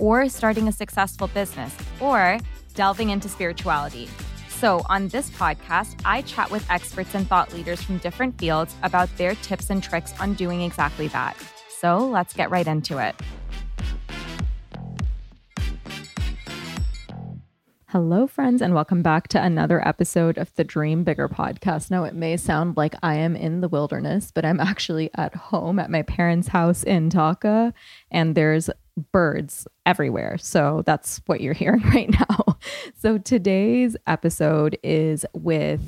[0.00, 2.38] or starting a successful business, or
[2.74, 4.08] delving into spirituality.
[4.48, 9.08] So, on this podcast, I chat with experts and thought leaders from different fields about
[9.16, 11.36] their tips and tricks on doing exactly that.
[11.68, 13.14] So, let's get right into it.
[17.92, 21.90] Hello, friends, and welcome back to another episode of the Dream Bigger podcast.
[21.90, 25.78] Now, it may sound like I am in the wilderness, but I'm actually at home
[25.78, 27.72] at my parents' house in Taka,
[28.10, 28.68] and there's
[29.12, 30.38] birds everywhere.
[30.38, 32.58] So that's what you're hearing right now.
[32.94, 35.80] So today's episode is with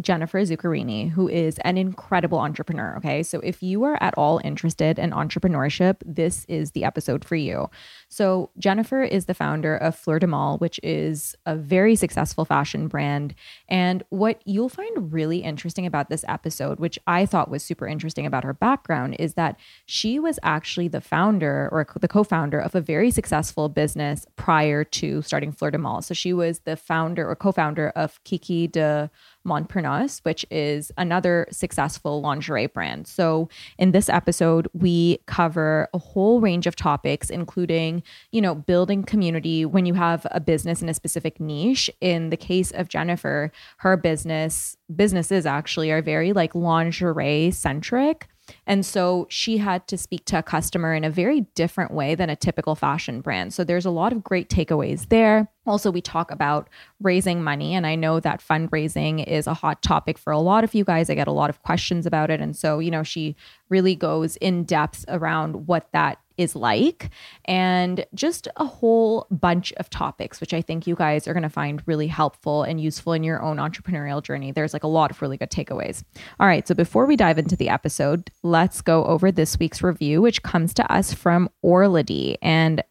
[0.00, 2.96] Jennifer Zuccarini, who is an incredible entrepreneur.
[2.98, 3.22] Okay.
[3.22, 7.70] So if you are at all interested in entrepreneurship, this is the episode for you.
[8.08, 12.88] So, Jennifer is the founder of Fleur du Mal, which is a very successful fashion
[12.88, 13.34] brand.
[13.68, 18.26] And what you'll find really interesting about this episode, which I thought was super interesting
[18.26, 22.74] about her background, is that she was actually the founder or the co founder of
[22.74, 26.02] a very successful business prior to starting Fleur du Mal.
[26.02, 29.10] So, she was the founder or co founder of Kiki de
[29.46, 33.06] Montparnasse, which is another successful lingerie brand.
[33.06, 38.02] So, in this episode, we cover a whole range of topics, including,
[38.32, 41.90] you know, building community when you have a business in a specific niche.
[42.00, 48.28] In the case of Jennifer, her business businesses actually are very like lingerie centric.
[48.66, 52.30] And so she had to speak to a customer in a very different way than
[52.30, 53.52] a typical fashion brand.
[53.52, 55.48] So there's a lot of great takeaways there.
[55.66, 56.68] Also, we talk about
[57.00, 60.74] raising money, and I know that fundraising is a hot topic for a lot of
[60.74, 61.10] you guys.
[61.10, 62.40] I get a lot of questions about it.
[62.40, 63.36] And so, you know, she
[63.68, 67.10] really goes in depth around what that is like
[67.44, 71.50] and just a whole bunch of topics, which I think you guys are going to
[71.50, 74.50] find really helpful and useful in your own entrepreneurial journey.
[74.50, 76.02] There's like a lot of really good takeaways.
[76.40, 76.66] All right.
[76.66, 80.72] So before we dive into the episode, let's go over this week's review, which comes
[80.74, 82.36] to us from Orlady.
[82.40, 82.82] And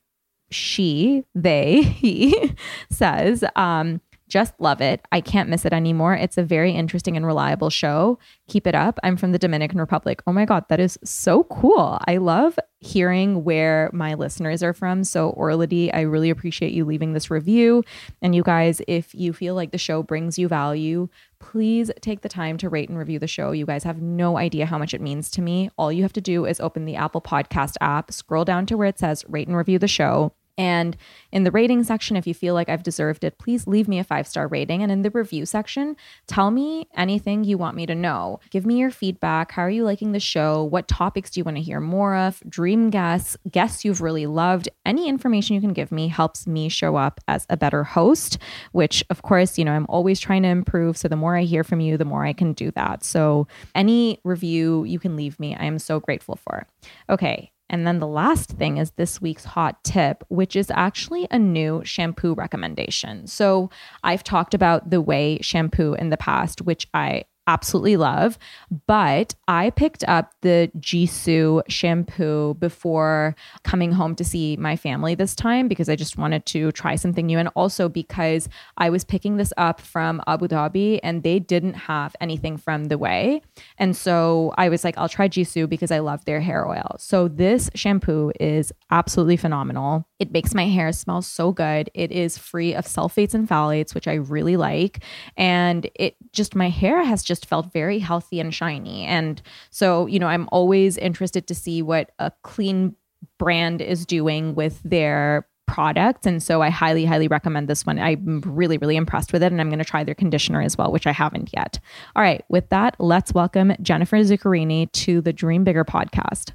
[0.51, 2.53] she, they, he
[2.91, 3.99] says, um,
[4.29, 5.05] just love it.
[5.11, 6.13] I can't miss it anymore.
[6.13, 8.19] It's a very interesting and reliable show.
[8.47, 8.99] Keep it up.
[9.03, 10.21] I'm from the Dominican Republic.
[10.27, 11.97] Oh my God, that is so cool.
[12.07, 15.03] I love hearing where my listeners are from.
[15.03, 17.83] So, Orlady, I really appreciate you leaving this review.
[18.21, 21.09] And you guys, if you feel like the show brings you value,
[21.39, 23.51] please take the time to rate and review the show.
[23.51, 25.69] You guys have no idea how much it means to me.
[25.77, 28.87] All you have to do is open the Apple Podcast app, scroll down to where
[28.87, 30.97] it says rate and review the show and
[31.31, 34.03] in the rating section, if you feel like I've deserved it, please leave me a
[34.03, 34.83] five star rating.
[34.83, 35.95] And in the review section,
[36.27, 38.41] tell me anything you want me to know.
[38.49, 39.53] Give me your feedback.
[39.53, 40.65] How are you liking the show?
[40.65, 42.43] What topics do you want to hear more of?
[42.49, 44.67] Dream guests, guests you've really loved.
[44.85, 48.37] Any information you can give me helps me show up as a better host,
[48.73, 50.97] which, of course, you know, I'm always trying to improve.
[50.97, 53.05] So the more I hear from you, the more I can do that.
[53.05, 56.67] So any review you can leave me, I am so grateful for.
[57.09, 57.53] Okay.
[57.69, 61.81] And then the last thing is this week's hot tip, which is actually a new
[61.85, 63.27] shampoo recommendation.
[63.27, 63.69] So
[64.03, 68.37] I've talked about the Ouai shampoo in the past, which I absolutely love.
[68.85, 75.35] But I picked up the Gisou shampoo before coming home to see my family this
[75.35, 77.39] time because I just wanted to try something new.
[77.39, 78.47] And also because
[78.77, 82.99] I was picking this up from Abu Dhabi and they didn't have anything from the
[82.99, 83.41] Ouai.
[83.79, 86.97] And so I was like, I'll try Gisou because I love their hair oil.
[86.99, 90.05] So this shampoo is absolutely phenomenal.
[90.19, 91.89] It makes my hair smell so good.
[91.95, 94.99] It is free of sulfates and phthalates, which I really like.
[95.35, 99.05] And it just, my hair has just felt very healthy and shiny.
[99.05, 102.95] And so, you know, I'm always interested to see what a clean
[103.37, 106.25] brand is doing with their products.
[106.25, 107.99] And so I highly, highly recommend this one.
[107.99, 109.51] I'm really, really impressed with it.
[109.51, 111.79] And I'm going to try their conditioner as well, which I haven't yet.
[112.15, 112.43] All right.
[112.49, 116.53] With that, let's welcome Jennifer Zuccarini to the Dream Bigger podcast.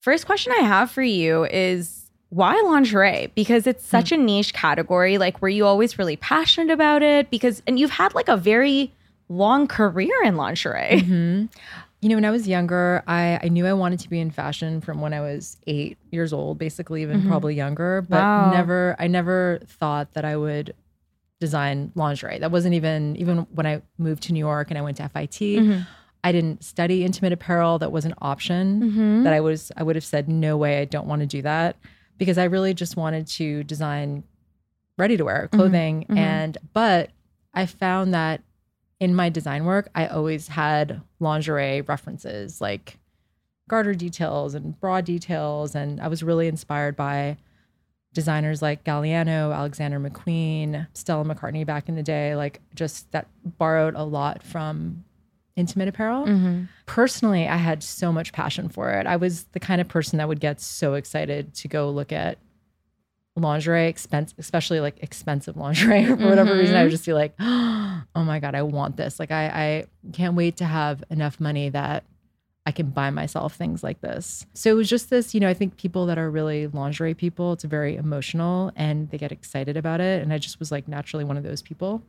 [0.00, 3.32] First question I have for you is why lingerie?
[3.34, 3.90] Because it's hmm.
[3.90, 5.18] such a niche category.
[5.18, 7.30] Like, were you always really passionate about it?
[7.30, 8.92] Because, and you've had like a very
[9.28, 11.02] long career in lingerie.
[11.02, 11.46] Mm-hmm.
[12.02, 14.80] You know, when I was younger, I, I knew I wanted to be in fashion
[14.82, 17.26] from when I was eight years old, basically, even Mhm.
[17.26, 18.02] probably younger.
[18.02, 18.50] But Wow.
[18.50, 20.74] never, I never thought that I would
[21.40, 22.38] design lingerie.
[22.38, 25.58] That wasn't even even when I moved to New York and I went to FIT.
[25.58, 25.86] Mhm.
[26.22, 27.78] I didn't study intimate apparel.
[27.78, 29.24] That was an option Mhm.
[29.24, 30.80] that I was I would have said no way.
[30.80, 31.76] I don't want to do that
[32.18, 34.22] because I really just wanted to design
[34.98, 36.04] ready to wear clothing.
[36.08, 36.16] mhm.
[36.16, 37.10] And but
[37.54, 38.42] I found that
[39.00, 42.98] in my design work, I always had lingerie references like
[43.68, 45.74] garter details and bra details.
[45.74, 47.36] And I was really inspired by
[48.14, 53.94] designers like Galliano, Alexander McQueen, Stella McCartney back in the day, like just that borrowed
[53.94, 55.04] a lot from
[55.56, 56.26] intimate apparel.
[56.26, 56.68] Mhm.
[56.86, 59.06] Personally, I had so much passion for it.
[59.06, 62.38] I was the kind of person that would get so excited to go look at
[63.36, 66.90] lingerie expense especially like expensive lingerie for whatever reason i would mm-hmm.
[66.90, 69.20] just be like oh my god i want this.
[69.20, 72.04] Like i i can't wait to have enough money that
[72.64, 74.46] i can buy myself things like this.
[74.54, 77.52] So it was just this you know i think people that are really lingerie people
[77.52, 80.22] it's very emotional and they get excited about it.
[80.22, 82.02] And i just was like naturally one of those people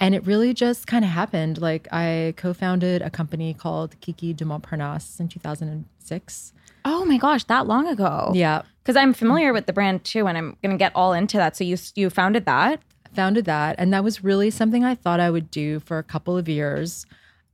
[0.00, 4.44] and it really just kind of happened like i co-founded a company called kiki de
[4.44, 6.52] montparnasse in 2006
[6.86, 8.32] Oh my gosh, that long ago.
[8.34, 11.36] yeah Because I'm familiar with the brand too, and I'm going to get all into
[11.36, 11.54] that.
[11.54, 12.80] So you you founded that.
[13.14, 16.36] founded that and that was really something i thought i would do for a couple
[16.38, 17.04] of years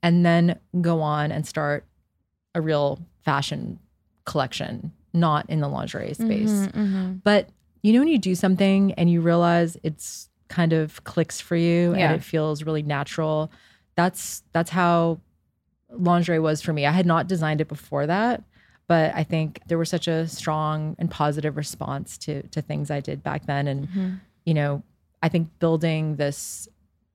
[0.02, 0.44] and then
[0.82, 1.80] go on and start
[2.54, 3.78] a real fashion
[4.26, 7.48] collection not in the lingerie space Mm-hmm, but
[7.82, 11.94] you know when you do something and you realize it's kind of clicks for you
[11.94, 12.06] Yeah.
[12.12, 13.50] and it feels really natural
[13.96, 15.20] that's that's how
[15.90, 18.42] lingerie was for me i had not designed it before that
[18.88, 23.00] but i think there was such a strong and positive response to to things i
[23.00, 24.14] did back then and Mm-hmm.
[24.44, 24.82] you know,
[25.22, 26.68] I think building this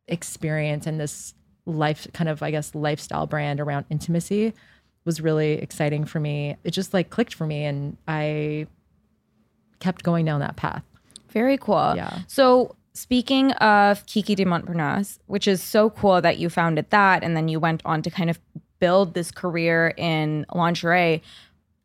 [0.07, 1.33] experience and this
[1.65, 4.53] life kind of, I guess, lifestyle brand around intimacy
[5.05, 6.57] was really exciting for me.
[6.65, 8.67] It just like clicked for me and I
[9.79, 10.83] kept going down that path.
[11.29, 11.93] Very cool.
[11.95, 12.19] Yeah.
[12.27, 17.35] So speaking of Kiki de Montparnasse, which is so cool that you founded that and
[17.37, 18.39] then you went on to kind of
[18.79, 21.21] build this career in lingerie.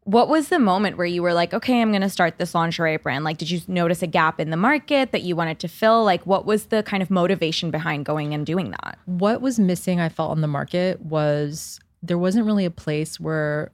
[0.04, 2.96] What was the moment where you were like, okay, I'm going to start this lingerie
[2.96, 3.24] brand?
[3.24, 6.04] Like, did you notice a gap in the market that you wanted to fill?
[6.04, 8.98] Like, what was the kind of motivation behind going and doing that?
[9.06, 13.72] What was missing, I felt, on the market was there wasn't really a place where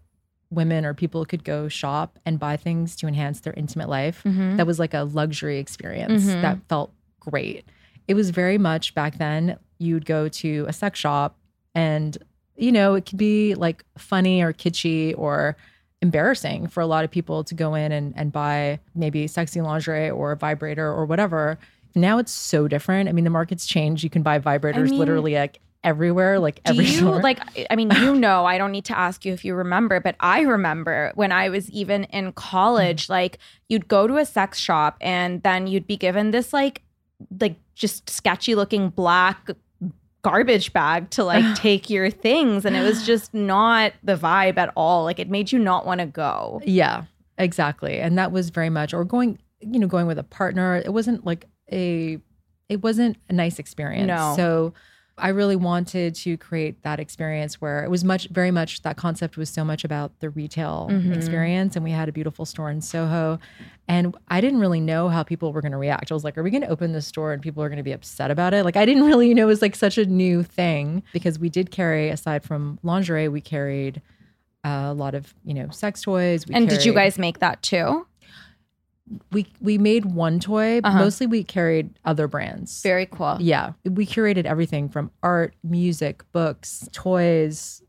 [0.50, 4.67] women or people could go shop and buy things to enhance their intimate life that
[4.67, 6.43] was like a luxury experience Mhm.
[6.43, 6.93] that felt
[7.30, 7.64] great.
[8.08, 11.36] It was very much back then, you'd go to a sex shop
[11.74, 12.16] and,
[12.56, 15.56] you know, it could be like funny or kitschy or
[16.00, 20.10] embarrassing for a lot of people to go in and, and buy maybe sexy lingerie
[20.10, 21.58] or a vibrator or whatever.
[21.94, 23.08] Now it's so different.
[23.08, 24.02] I mean, the market's changed.
[24.02, 27.20] You can buy vibrators mean- literally like everywhere, like Do every you store.
[27.20, 30.14] like I mean you know I don't need to ask you if you remember but
[30.20, 33.11] I remember when I was even in college mm.
[33.11, 36.82] like you'd go to a sex shop and then you'd be given this like
[37.41, 39.50] like just sketchy looking black
[40.23, 44.73] garbage bag to like take your things and it was just not the vibe at
[44.76, 46.61] all like it made you not want to go.
[46.64, 47.05] Yeah,
[47.38, 47.99] exactly.
[47.99, 50.76] And that was very much, or going, you know, going with a partner.
[50.76, 52.19] It wasn't like a,
[52.69, 54.09] it wasn't a nice experience.
[54.09, 54.35] No.
[54.37, 54.75] So
[55.23, 59.37] I really wanted to create that experience where it was much, very much, that concept
[59.37, 61.17] was so much about the retail Mhm.
[61.17, 61.76] experience.
[61.76, 63.38] And we had a beautiful store in Soho.
[63.87, 66.11] And I didn't really know how people were going to react.
[66.11, 67.83] I was like, are we going to open this store and people are going to
[67.85, 68.64] be upset about it?
[68.64, 71.49] Like, I didn't really you know it was like such a new thing because we
[71.49, 74.02] did carry, aside from lingerie, we carried
[74.64, 76.47] a lot of, you know, sex toys.
[76.47, 78.07] We And did you guys make that too?
[79.31, 80.81] We we made one toy.
[80.83, 80.99] Uh-huh.
[80.99, 82.83] Mostly we carried other brands.
[82.83, 83.37] Very cool.
[83.40, 87.83] Yeah, we curated everything from art, music, books, toys.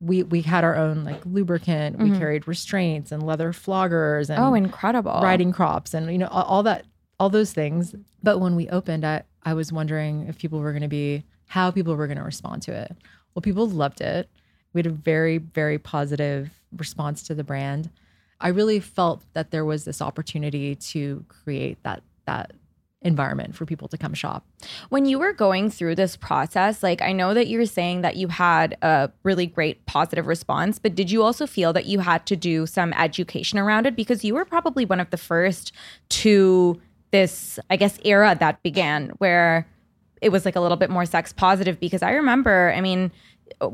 [0.00, 1.98] We we had our own like lubricant.
[1.98, 4.42] We carried restraints and leather floggers and Mm-hmm.
[4.48, 5.20] Oh, incredible.
[5.22, 6.86] riding crops and you know all, all that
[7.18, 7.94] all those things.
[8.22, 11.70] But when we opened, I I was wondering if people were going to be how
[11.70, 12.96] people were going to respond to it.
[13.34, 14.30] Well, people loved it.
[14.72, 17.90] We had a very very positive response to the brand.
[18.40, 22.52] I really felt that there was this opportunity to create that that
[23.02, 24.44] environment for people to come shop.
[24.90, 28.28] When you were going through this process, like I know that you're saying that you
[28.28, 32.36] had a really great positive response, but did you also feel that you had to
[32.36, 33.96] do some education around it?
[33.96, 35.72] Because you were probably one of the first
[36.10, 36.80] to
[37.10, 39.66] this, I guess, era that began where
[40.20, 41.80] it was like a little bit more sex positive.
[41.80, 43.10] Because I remember, I mean,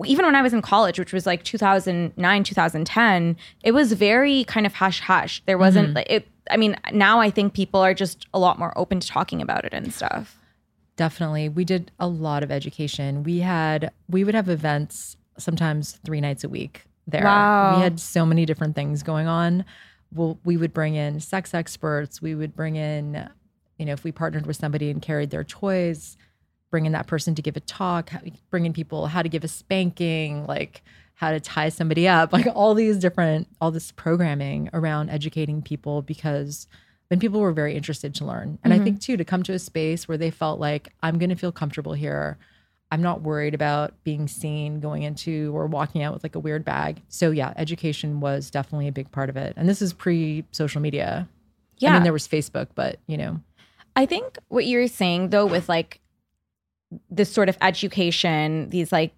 [0.04, 4.66] even when I was in college, which was like 2009, 2010, it was very kind
[4.66, 5.42] of hush hush.
[5.46, 6.28] There wasn't like it.
[6.50, 9.64] I mean, now I think people are just a lot more open to talking about
[9.64, 10.38] it and stuff.
[10.96, 11.48] Definitely.
[11.48, 13.22] We did a lot of education.
[13.22, 17.24] We had we would have events sometimes 3 nights a week there.
[17.24, 17.76] Wow.
[17.76, 19.64] We had so many different things going on.
[20.12, 23.28] Well, we would bring in sex experts, we would bring in
[23.78, 26.16] you know, if we partnered with somebody and carried their toys,
[26.70, 28.20] bring in that person to give a talk, how-
[28.50, 30.82] bring in people how to give a spanking, like
[31.14, 36.02] how to tie somebody up, like all these different all this programming around educating people
[36.02, 36.66] because
[37.08, 38.58] then people were very interested to learn.
[38.64, 38.84] And I mm-hmm.
[38.84, 41.52] think too to come to a space where they felt like I'm going to feel
[41.52, 42.36] comfortable here.
[42.90, 46.64] I'm not worried about being seen going into or walking out with like a weird
[46.64, 47.02] bag.
[47.08, 49.54] So yeah, education was definitely a big part of it.
[49.56, 51.28] And this is pre social media.
[51.78, 51.90] Yeah.
[51.90, 53.40] I mean there was Facebook, but you know,
[53.94, 56.00] I think what you're saying though with like
[57.10, 59.12] this sort of education, these like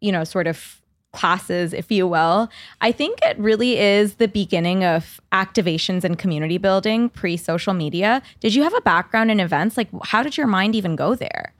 [0.00, 0.82] you know sort of
[1.16, 2.48] classes if you will,
[2.80, 8.22] I think it really is the beginning of activations and community building pre-social media.
[8.40, 9.76] Did you have a background in events?
[9.76, 11.54] Like how did your mind even go there?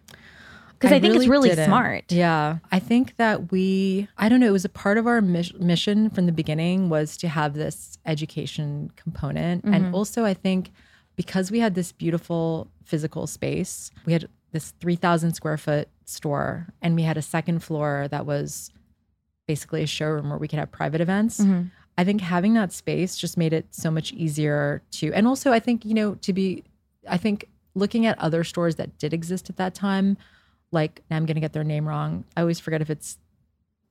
[0.78, 1.64] Cuz I, think it's really didn't.
[1.64, 2.12] smart.
[2.12, 2.58] Yeah.
[2.70, 6.10] I think that we, I don't know, it was a part of our mis- mission
[6.10, 9.64] from the beginning was to have this education component.
[9.64, 9.74] Mm-hmm.
[9.74, 10.70] And also, I think
[11.16, 16.94] because we had this beautiful physical space, we had this 3,000 square foot store, and
[16.94, 18.70] we had a second floor that was
[19.46, 21.40] basically a showroom where we could have private events.
[21.40, 21.68] Mm-hmm.
[21.98, 25.60] I think having that space just made it so much easier to, and also I
[25.60, 26.64] think, you know, to be,
[27.08, 30.16] I think looking at other stores that did exist at that time,
[30.72, 32.24] like I'm going to get their name wrong.
[32.36, 33.18] I always forget if it's,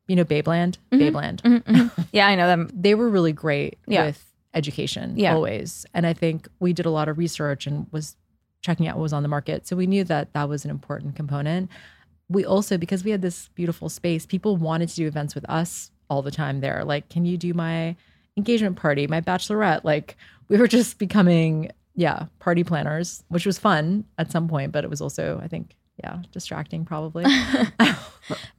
[0.07, 0.99] you know, Babeland, mm-hmm.
[0.99, 1.41] Babeland.
[1.41, 1.71] Mm-hmm.
[1.75, 2.01] Mm-hmm.
[2.11, 2.69] Yeah, I know them.
[2.73, 4.05] They were really great Yeah.
[4.05, 5.33] with education Yeah.
[5.33, 5.85] always.
[5.93, 8.15] And I think we did a lot of research and was
[8.65, 9.67] checking out what was on the market.
[9.67, 11.69] So we knew that that was an important component.
[12.29, 15.91] We also, because we had this beautiful space, people wanted to do events with us
[16.09, 16.83] all the time there.
[16.83, 17.95] Like, can you do my
[18.35, 19.83] engagement party, my bachelorette?
[19.83, 20.17] Like,
[20.49, 24.89] we were just becoming, yeah, party planners, which was fun at some point, but it
[24.89, 27.25] was also, I think, yeah, distracting probably.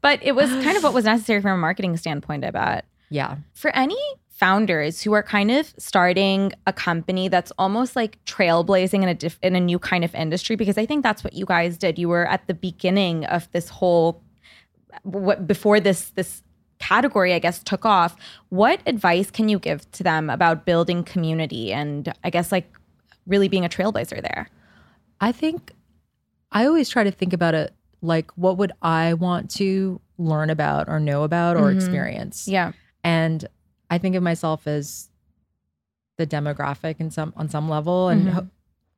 [0.01, 2.85] But it was kind of what was necessary from a marketing standpoint, I bet.
[3.11, 3.37] yeah.
[3.53, 3.99] for any
[4.38, 9.38] founders who are kind of starting a company that's almost like trailblazing in a diff-
[9.43, 11.99] in a new kind of industry because I think that's what you guys did.
[11.99, 14.23] You were at the beginning of this whole
[15.05, 16.43] what before this this
[16.78, 18.14] category I guess took off.
[18.50, 22.71] What advice can you give to them about building community and I guess like
[23.26, 24.50] really being a trailblazer there?
[25.19, 25.73] I think
[26.52, 30.90] I always try to think about it like what would I want to learn about
[30.90, 31.78] or know about or mm-hmm.
[31.78, 32.47] experience.
[32.47, 32.73] Yeah.
[33.02, 33.47] And
[33.90, 35.09] I think of myself as
[36.16, 38.09] the demographic in some on some level.
[38.09, 38.33] And mm-hmm.
[38.33, 38.49] ho-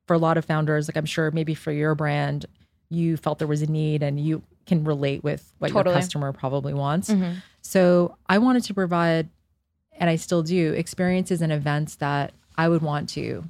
[0.07, 2.47] for a lot of founders like I'm sure maybe for your brand
[2.89, 5.93] you felt there was a need and you can relate with what Totally.
[5.93, 7.09] your customer probably wants.
[7.09, 7.33] Mm-hmm.
[7.61, 9.29] So I wanted to provide
[9.93, 13.43] and I still do experiences and events that I would want to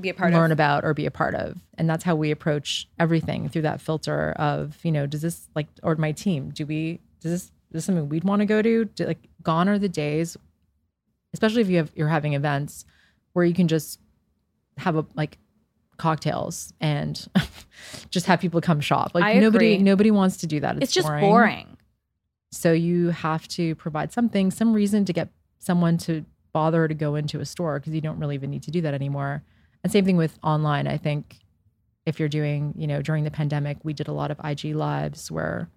[0.00, 1.60] Be a part learn of about or be a part of.
[1.78, 5.68] And that's how we approach everything through that filter of you know does this like
[5.82, 8.84] or my team do we does this is this something we'd want to go to?
[8.86, 10.36] Do, like gone are the days
[11.32, 12.84] especially if you have you're having events
[13.32, 14.00] where you can just
[14.78, 15.38] have a like
[15.96, 17.28] cocktails and
[18.10, 19.82] just have people come shop like I nobody agree.
[19.82, 21.76] nobody wants to do that it's, it's just boring.
[22.50, 27.14] so you have to provide something, some reason to get someone to bother to go
[27.14, 29.42] into a store because you don't really even need to do that anymore.
[29.82, 30.86] And same thing with online.
[30.86, 31.38] I think
[32.04, 35.30] if you're doing, you know, during the pandemic, we did a lot of IG lives
[35.30, 35.68] where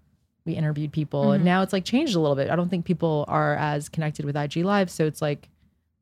[0.45, 1.45] we interviewed people and mm-hmm.
[1.45, 2.49] now it's like changed a little bit.
[2.49, 5.49] I don't think people are as connected with IG live So it's like,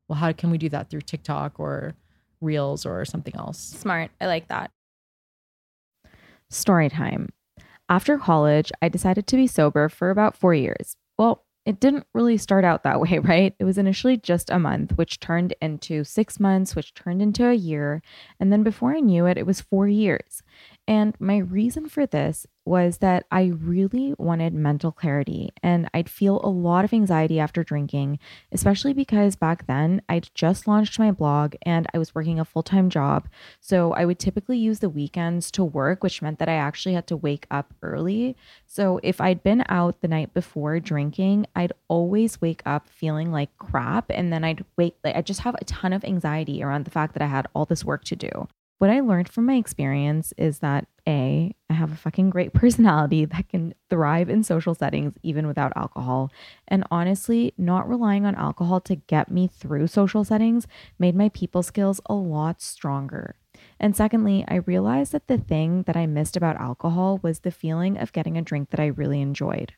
[0.08, 1.94] well, how can we do that through TikTok or
[2.40, 3.58] Reels or something else?
[3.58, 4.10] Smart.
[4.20, 4.70] I like that.
[6.50, 7.30] Story time.
[7.88, 10.96] After college, I decided to be sober for about four years.
[11.18, 13.54] Well, it didn't really start out that way, right?
[13.58, 17.54] It was initially just a month, which turned into six months, which turned into a
[17.54, 18.02] year.
[18.38, 20.42] And then before I knew it, it was four years.
[20.86, 26.40] And my reason for this was that I really wanted mental clarity and I'd feel
[26.42, 28.18] a lot of anxiety after drinking,
[28.52, 32.62] especially because back then I'd just launched my blog and I was working a full
[32.62, 33.28] time job.
[33.60, 37.06] So I would typically use the weekends to work, which meant that I actually had
[37.08, 38.36] to wake up early.
[38.66, 43.56] So if I'd been out the night before drinking, I'd always wake up feeling like
[43.58, 44.10] crap.
[44.10, 47.12] And then I'd wake, like, I just have a ton of anxiety around the fact
[47.14, 48.48] that I had all this work to do.
[48.84, 53.24] What I learned from my experience is that A, I have a fucking great personality
[53.24, 56.30] that can thrive in social settings even without alcohol.
[56.68, 60.66] And honestly, not relying on alcohol to get me through social settings
[60.98, 63.36] made my people skills a lot stronger.
[63.80, 67.96] And secondly, I realized that the thing that I missed about alcohol was the feeling
[67.96, 69.72] of getting a drink that I really enjoyed.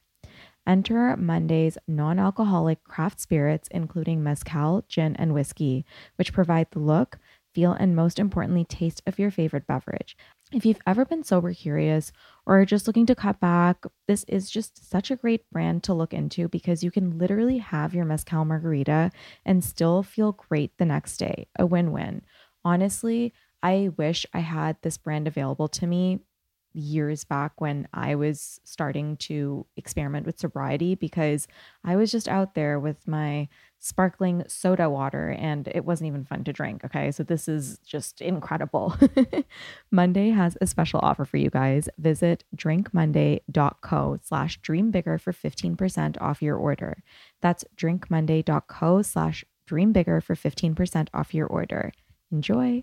[0.66, 5.84] Enter Monday's non alcoholic craft spirits, including mezcal, gin, and whiskey,
[6.16, 7.18] which provide the look,
[7.56, 10.14] feel, and most importantly, taste of your favorite beverage.
[10.52, 12.12] If you've ever been sober curious
[12.44, 15.94] or are just looking to cut back, this is just such a great brand to
[15.94, 19.10] look into because you can literally have your mezcal margarita
[19.46, 21.46] and still feel great the next day.
[21.58, 22.20] A win win.
[22.62, 23.32] Honestly,
[23.62, 26.20] I wish I had this brand available to me
[26.74, 31.48] years back when I was starting to experiment with sobriety because
[31.82, 36.44] I was just out there with my sparkling soda water and it wasn't even fun
[36.44, 36.84] to drink.
[36.84, 37.10] Okay.
[37.12, 38.94] So this is just incredible.
[39.90, 41.88] Monday has a special offer for you guys.
[41.98, 47.02] Visit drinkmonday.co slash dream bigger for 15% off your order.
[47.40, 51.92] That's drinkmonday.co slash dream bigger for 15% off your order.
[52.32, 52.82] Enjoy.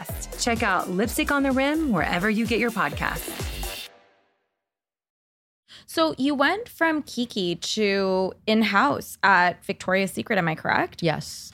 [0.39, 3.47] Check out Lipstick on the Rim wherever you get your podcasts.
[5.85, 11.03] So you went from Kiki to in-house at Victoria's Secret, am I correct?
[11.03, 11.51] Yes.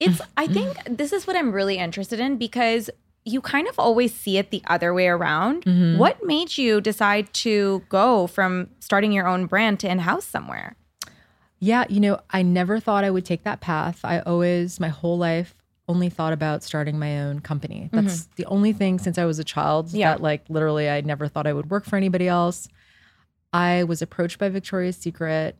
[0.00, 2.90] It's I think this is what I'm really interested in because
[3.24, 5.64] you kind of always see it the other way around.
[5.64, 5.98] Mhm.
[5.98, 10.74] What made you decide to go from starting your own brand to in-house somewhere?
[11.60, 14.00] Yeah, you know, I never thought I would take that path.
[14.02, 15.54] I always, my whole life,
[15.90, 17.90] only thought about starting my own company.
[17.92, 18.32] That's mm-hmm.
[18.36, 20.12] the only thing since I was a child Yeah.
[20.12, 22.68] that, like, literally, I never thought I would work for anybody else.
[23.52, 25.56] I was approached by Victoria's Secret.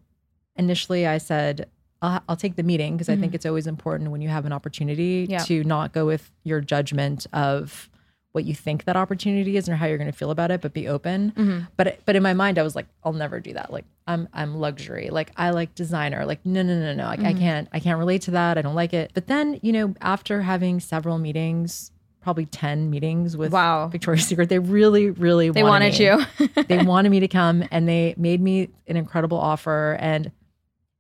[0.55, 1.69] Initially, I said,
[2.01, 3.35] I'll, I'll take the meeting because I think mm-hmm.
[3.35, 5.39] it's always important when you have an opportunity Yeah.
[5.41, 7.91] to not go with your judgment of
[8.33, 10.73] what you think that opportunity is and how you're going to feel about it, but
[10.73, 11.33] be open.
[11.33, 11.65] Mm-hmm.
[11.77, 13.73] But but in my mind, I was like, I'll never do that.
[13.73, 15.11] Like I'm I'm luxury.
[15.11, 16.25] Like I like designer.
[16.25, 17.05] Like no no no no.
[17.05, 17.39] Like I mm-hmm.
[17.39, 18.57] can't I can't relate to that.
[18.57, 19.11] I don't like it.
[19.15, 21.91] But then you know after having several meetings,
[22.21, 23.89] probably ten meetings with Wow.
[23.89, 26.05] Victoria's Secret, they really really They wanted me.
[26.05, 26.65] you.
[26.69, 30.31] they wanted me to come and they made me an incredible offer and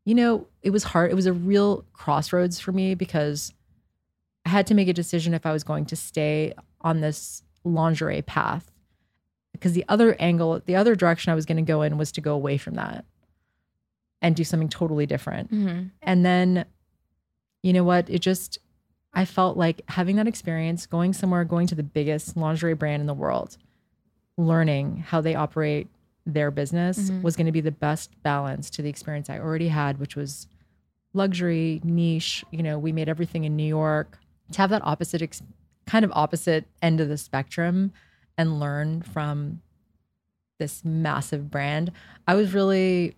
[0.04, 3.52] you know it was hard it was a real crossroads for me because
[4.46, 8.22] i had to make a decision if i was going to stay on this lingerie
[8.22, 8.70] path
[9.52, 12.20] because the other angle the other direction i was going to go in was to
[12.20, 13.04] go away from that
[14.22, 15.90] and do something totally different Mhm.
[16.02, 16.64] and then
[17.62, 18.58] you know what it just
[19.12, 23.06] i felt like having that experience going somewhere going to the biggest lingerie brand in
[23.06, 23.58] the world
[24.38, 25.88] learning how they operate
[26.24, 27.22] their business Mhm.
[27.22, 30.46] was going to be the best balance to the experience I already had, which was
[31.12, 32.44] luxury niche.
[32.50, 34.18] You know, we made everything in New York.
[34.52, 35.42] To have that opposite, ex-
[35.90, 37.92] kind of opposite end of the spectrum
[38.38, 39.60] and learn from
[40.60, 41.90] this massive brand,
[42.28, 43.16] I was really,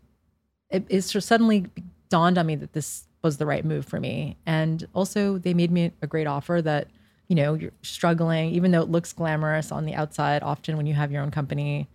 [0.70, 1.66] it, it just suddenly
[2.08, 4.38] dawned on me that this was the right move for me.
[4.46, 6.88] And also, they made me a great offer that,
[7.28, 10.94] you know, you're struggling, even though it looks glamorous on the outside, often when you
[10.94, 11.88] have your own company,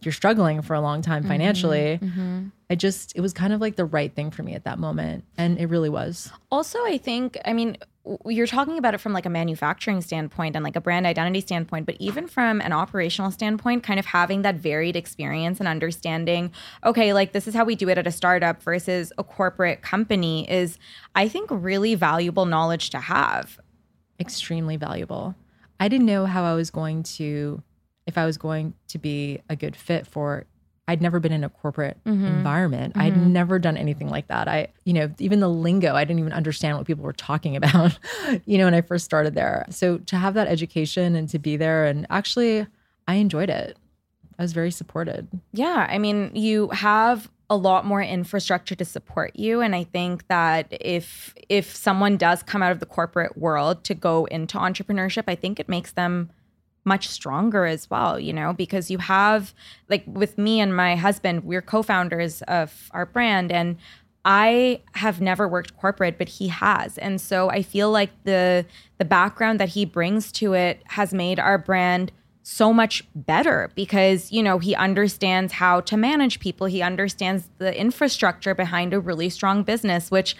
[0.00, 2.00] you're struggling for a long time Mm-hmm, financially.
[2.68, 5.24] I just, it was kind of like the right thing for me at that moment.
[5.38, 6.32] And it really was.
[6.50, 7.76] Also, I think, I mean,
[8.26, 11.86] you're talking about it from like a manufacturing standpoint and like a brand identity standpoint,
[11.86, 16.52] but even from an operational standpoint, kind of having that varied experience and understanding,
[16.84, 20.48] okay, like this is how we do it at a startup versus a corporate company
[20.50, 20.78] is,
[21.14, 23.58] I think, really valuable knowledge to have.
[24.18, 25.34] extremely valuable.
[25.78, 27.62] I didn't know how I was going to,
[28.06, 30.46] if I was going to be a good fit for.
[30.88, 32.24] I'd never been in a corporate mm-hmm.
[32.24, 32.96] environment.
[32.96, 33.32] I'd mm-hmm.
[33.32, 34.46] never done anything like that.
[34.46, 37.98] I, you know, even the lingo, I didn't even understand what people were talking about,
[38.46, 39.66] you know, when I first started there.
[39.70, 42.66] So to have that education and to be there, and actually,
[43.08, 43.76] I enjoyed it.
[44.38, 45.26] I was very supported.
[45.52, 50.26] Yeah, I mean, you have a lot more infrastructure to support you and I think
[50.26, 55.24] that if if someone does come out of the corporate world to go into entrepreneurship,
[55.28, 56.30] I think it makes them
[56.86, 59.52] much stronger as well, you know, because you have
[59.88, 63.76] like with me and my husband, we're co-founders of our brand and
[64.24, 66.98] I have never worked corporate, but he has.
[66.98, 68.66] And so I feel like the
[68.98, 74.30] the background that he brings to it has made our brand so much better because
[74.30, 76.66] you know he understands how to manage people.
[76.66, 80.36] He understands the infrastructure behind a really strong business which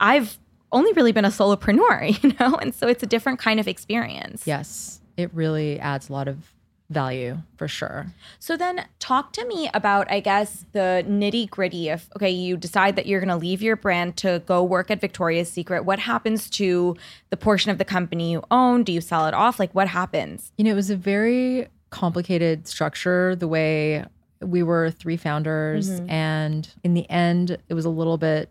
[0.00, 0.38] i've
[0.72, 2.56] only really been a solopreneur you know?
[2.56, 4.46] And so it's a different kind of experience.
[4.46, 6.52] Yes, it really adds a lot of
[6.88, 8.06] value for sure.
[8.40, 12.96] so then talk to me about i guess the nitty gritty of okay you decide
[12.96, 16.50] that you're going to leave your brand to go work at victoria's secret what happens
[16.50, 16.96] to
[17.30, 20.50] the portion of the company you own do you sell it off like what happens
[20.56, 24.04] You know, it was a very complicated structure the way
[24.40, 25.90] we were three founders.
[25.90, 26.10] Mm-hmm.
[26.10, 28.48] And in the end, it was a little bit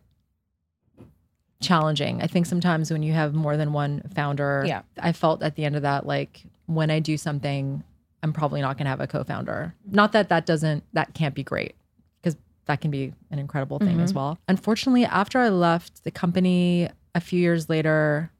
[1.62, 2.21] challenging.
[2.21, 4.82] I think sometimes when you have more than one founder, Yeah.
[4.99, 7.84] I felt at the end of that, like when I do something,
[8.21, 9.73] I'm probably not going to have a co founder.
[9.89, 11.75] Not that that doesn't, that can't be great
[12.21, 14.19] because that can be an incredible thing as mm-hmm.
[14.19, 14.39] well.
[14.47, 18.32] Unfortunately, after I left the company a few years later,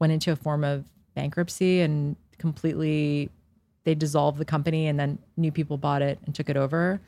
[0.00, 3.28] went into a form of bankruptcy and completely
[3.84, 7.00] they dissolved the company and then new people bought it and took it over.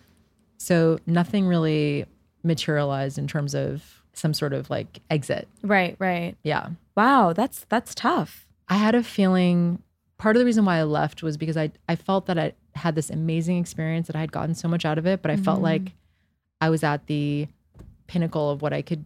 [0.59, 2.05] So nothing really
[2.43, 5.49] materialized in terms of some sort of like exit.
[5.63, 6.69] right right Yeah.
[6.95, 9.83] wow that's that's tough I had a feeling
[10.23, 12.95] part of the reason why I left was because I I felt that I had
[12.95, 15.61] this amazing experience that I had gotten so much out of it, but I felt
[15.61, 15.93] like
[16.61, 17.49] I was at the
[18.07, 19.05] pinnacle of what I could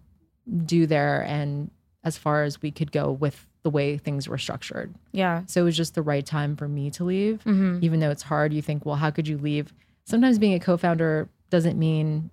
[0.65, 1.71] do there and
[2.05, 4.95] as far as we could go with the way things were structured.
[5.13, 7.43] yeah So it was just the right time for me to leave.
[7.45, 7.83] Mhm.
[7.83, 9.73] Even though it's hard, you think, well, how could you leave?
[10.05, 12.31] Sometimes being a co-founder doesn't mean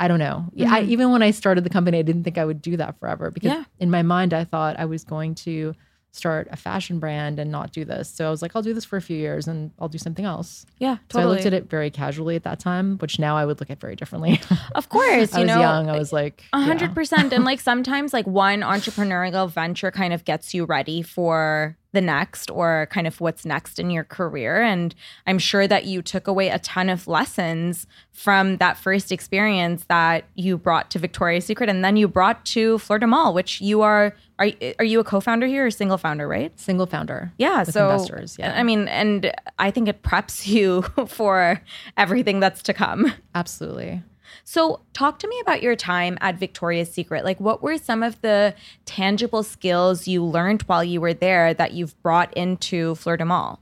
[0.00, 0.46] I don't know.
[0.52, 0.88] Yeah, I, Mhm.
[0.88, 3.50] even when I started the company, I didn't think I would do that forever because
[3.52, 3.64] Yeah.
[3.80, 5.74] in my mind, I thought I was going to
[6.18, 8.08] start a fashion brand and not do this.
[8.10, 10.24] So I was like, I'll do this for a few years and I'll do something
[10.24, 10.66] else.
[10.78, 11.10] yeah totally.
[11.10, 13.70] So I looked at it very casually at that time, which now I would look
[13.70, 14.40] at very differently.
[14.74, 15.88] of course I you was know young.
[15.88, 16.64] I was like, yeah.
[16.64, 17.32] hundred percent.
[17.32, 22.50] And like sometimes like one entrepreneurial venture kind of gets you ready for the next
[22.50, 24.60] or kind of what's next in your career.
[24.60, 24.94] And
[25.26, 30.24] I'm sure that you took away a ton of lessons from that first experience that
[30.34, 33.80] you brought to Victoria's Secret and then you brought to Fleur du Mal, which you
[33.80, 36.58] are are are you a co-founder here or single founder, right?
[36.60, 37.32] single founder.
[37.38, 38.36] Yeah, with so investors.
[38.38, 41.60] Yeah, I mean, and I think it preps you for
[41.96, 43.12] everything that's to come.
[43.34, 44.02] absolutely.
[44.44, 47.24] So, talk to me about your time at Victoria's Secret.
[47.24, 51.72] Like, what were some of the tangible skills you learned while you were there that
[51.72, 53.60] you've brought into Fleur du Mal?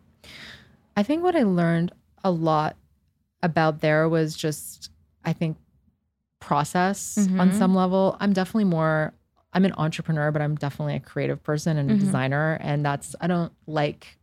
[0.97, 1.93] I think what I learned
[2.25, 2.77] a lot
[3.43, 4.91] about there was just,
[5.25, 5.57] I think,
[6.41, 7.55] process on Mhm.
[7.59, 8.17] some level.
[8.21, 9.13] I'm definitely more,
[9.53, 12.01] I'm an entrepreneur, but I'm definitely a creative person and a Mhm.
[12.01, 12.59] designer.
[12.61, 14.19] And that's, I don't like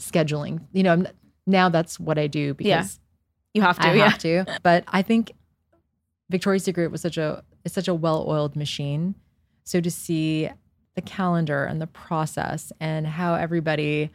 [0.00, 0.60] scheduling.
[0.72, 1.08] You know, I'm,
[1.46, 2.86] now that's what I do because Yeah.
[3.54, 4.08] You have to, I yeah.
[4.08, 4.46] have to.
[4.62, 5.32] But I think
[6.32, 9.14] Victoria's Secret was such a it's such a well-oiled machine.
[9.62, 10.50] So to see
[10.96, 14.10] the calendar and the process and how everybody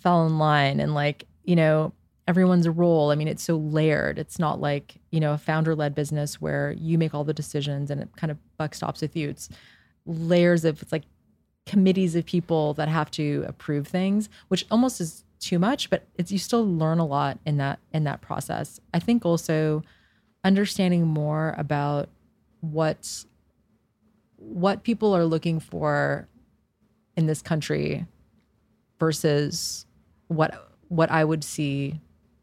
[0.00, 1.92] fell in line and like, you know,
[2.28, 3.10] everyone's role.
[3.10, 4.18] I mean, it's so layered.
[4.18, 8.00] It's not like, you know, a founder-led business where you make all the decisions and
[8.00, 9.30] it kind of buck stops with you.
[9.30, 9.48] It's
[10.06, 11.04] layers of it's like
[11.66, 16.30] committees of people that have to approve things, which almost is too much, but it's
[16.30, 18.80] you still learn a lot in that in that process.
[18.94, 19.82] I think also
[20.44, 22.08] understanding more about
[22.60, 23.24] what
[24.36, 26.26] what people are looking for
[27.16, 28.06] in this country
[28.98, 29.86] versus
[30.28, 32.00] what what I would see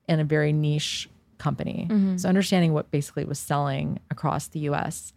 [0.07, 1.87] in a very niche company.
[1.89, 2.19] Mhm.
[2.19, 5.13] So understanding what basically was selling across the US.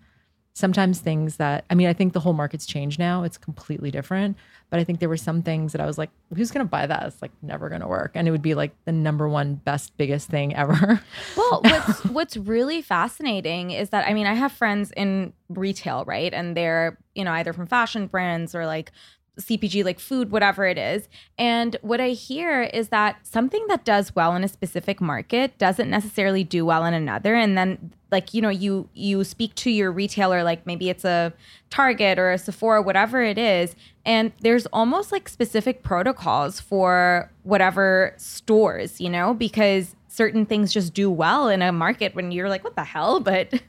[0.54, 3.22] Sometimes things that I mean, I think the whole market's changed now.
[3.22, 4.36] It's completely different.
[4.70, 7.06] But I think there were some things that I was like, who's gonna buy that?
[7.06, 8.12] It's like never gonna work.
[8.14, 11.00] And it would be like the number one best, biggest thing ever.
[11.36, 16.32] Well, what's what's really fascinating is that I mean, I have friends in retail, right?
[16.32, 18.92] And they're, you know, either from fashion brands or like
[19.40, 21.08] CPG, like food, whatever it is.
[21.38, 25.88] And what I hear is that something that does well in a specific market doesn't
[25.88, 27.34] necessarily do well in another.
[27.34, 31.32] And then like, you know, you you speak to your retailer, like maybe it's a
[31.70, 38.12] Target or a Sephora, whatever it is, and there's almost like specific protocols for whatever
[38.18, 42.62] stores, you know, because certain things just do well in a market when you're like,
[42.64, 43.20] what the hell?
[43.32, 43.62] But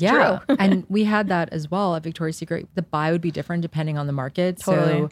[0.00, 0.40] yeah.
[0.46, 0.56] true.
[0.58, 2.68] and we had that as well at Victoria's Secret.
[2.74, 4.58] The buy would be different depending on the market.
[4.58, 5.08] Totally.
[5.08, 5.10] So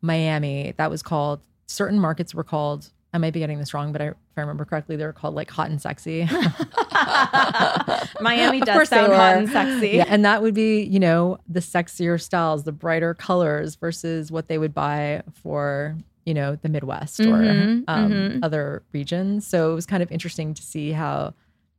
[0.00, 4.02] Miami, that was called certain markets were called I might be getting this wrong, but
[4.02, 6.24] I, if I remember correctly, they were called like hot and sexy.
[8.20, 9.96] Miami Of does course sound hot and sexy.
[9.96, 14.48] Yeah, and that would be, you know, the sexier styles, the brighter colors versus what
[14.48, 18.40] they would buy for, you know, the Midwest Mhm, or um, mhm.
[18.42, 19.46] other regions.
[19.46, 21.32] So it was kind of interesting to see how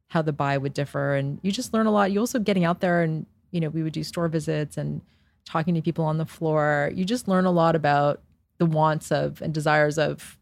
[0.07, 2.11] how the buy would differ, and you just learn a lot.
[2.11, 5.01] You also getting out there, and you know, we would do store visits and
[5.45, 6.91] talking to people on the floor.
[6.93, 8.21] You just learn a lot about
[8.57, 10.37] the wants of and desires of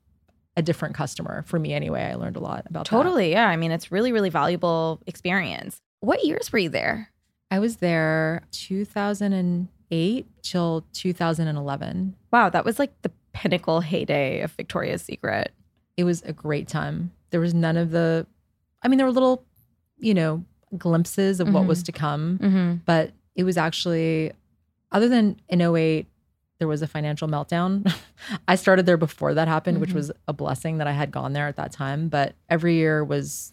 [0.57, 1.43] a different customer.
[1.45, 2.89] For me, anyway, I learned a lot about that.
[2.89, 3.31] Totally.
[3.31, 3.47] Yeah.
[3.47, 5.81] I mean, it's really, really valuable experience.
[5.99, 7.11] What years were you there?
[7.51, 12.15] I was there 2008 till 2011.
[12.31, 15.51] Wow, that was like the pinnacle heyday of Victoria's Secret.
[15.97, 17.11] It was a great time.
[17.29, 18.25] There was none of the,
[18.81, 19.43] I mean, there were little,
[19.99, 20.43] you know,
[20.77, 21.85] glimpses of what was Mhm.
[21.85, 22.79] to come, Mhm.
[22.85, 24.31] but it was actually,
[24.91, 26.05] other than in 08,
[26.59, 27.83] there was a financial meltdown.
[28.47, 29.95] I started there before that happened, which Mhm.
[29.95, 32.07] was a blessing that I had gone there at that time.
[32.07, 33.51] But every year was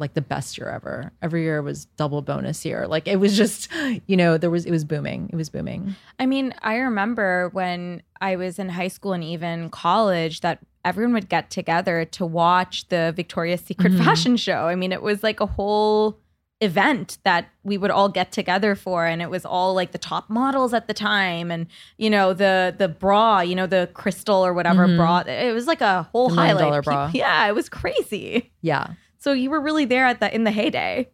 [0.00, 1.12] like the best year ever.
[1.22, 2.86] Every year was double bonus year.
[2.88, 3.68] Like it was just,
[4.06, 5.30] you know, there was, it was booming.
[5.32, 5.94] It was booming.
[6.18, 11.14] I mean, I remember when I was in high school and even college that everyone
[11.14, 14.04] would get together to watch the Victoria's Secret Mhm.
[14.04, 14.66] fashion show.
[14.68, 16.18] I mean, it was like a whole
[16.60, 20.30] event that we would all get together for and it was all like the top
[20.30, 21.66] models at the time and
[21.98, 24.96] you know the the bra you know the crystal or whatever Mhm.
[24.96, 27.10] bra it was like a whole The highlight dollar bra.
[27.12, 28.86] yeah it was crazy Yeah.
[29.18, 31.10] so you were really there at the in the heyday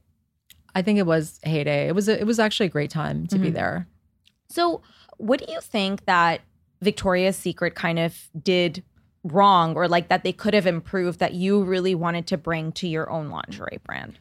[0.74, 1.88] I think it was heyday.
[1.88, 3.54] It was a, it was actually a great time to be Mhm.
[3.54, 3.88] there.
[4.50, 4.82] So,
[5.16, 6.42] what do you think that
[6.80, 8.84] Victoria's Secret kind of did
[9.24, 12.88] wrong or like that they could have improved that you really wanted to bring to
[12.88, 14.18] your own lingerie brand?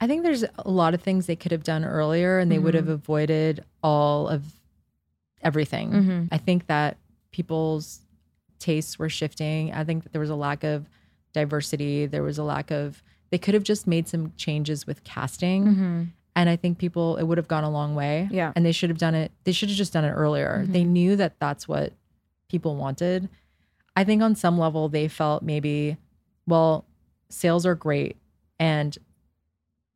[0.00, 2.74] I think there's a lot of things they could have done earlier and they would
[2.74, 4.44] have avoided all of
[5.42, 5.90] everything.
[5.92, 6.28] Mhm.
[6.32, 6.96] I think that
[7.32, 8.00] people's
[8.58, 9.72] tastes were shifting.
[9.72, 10.88] I think that there was a lack of
[11.32, 12.06] diversity.
[12.06, 15.64] There was a lack of they could have just made some changes with casting.
[15.64, 16.06] Mhm.
[16.34, 18.28] And I think people it would have gone a long way.
[18.32, 18.52] Yeah.
[18.56, 20.64] And they should have done it they should have just done it earlier.
[20.66, 20.72] Mhm.
[20.72, 21.92] They knew that that's what
[22.48, 23.28] people wanted.
[24.00, 25.98] I think on some level they felt maybe
[26.46, 26.86] well,
[27.28, 28.16] sales are great
[28.58, 28.96] and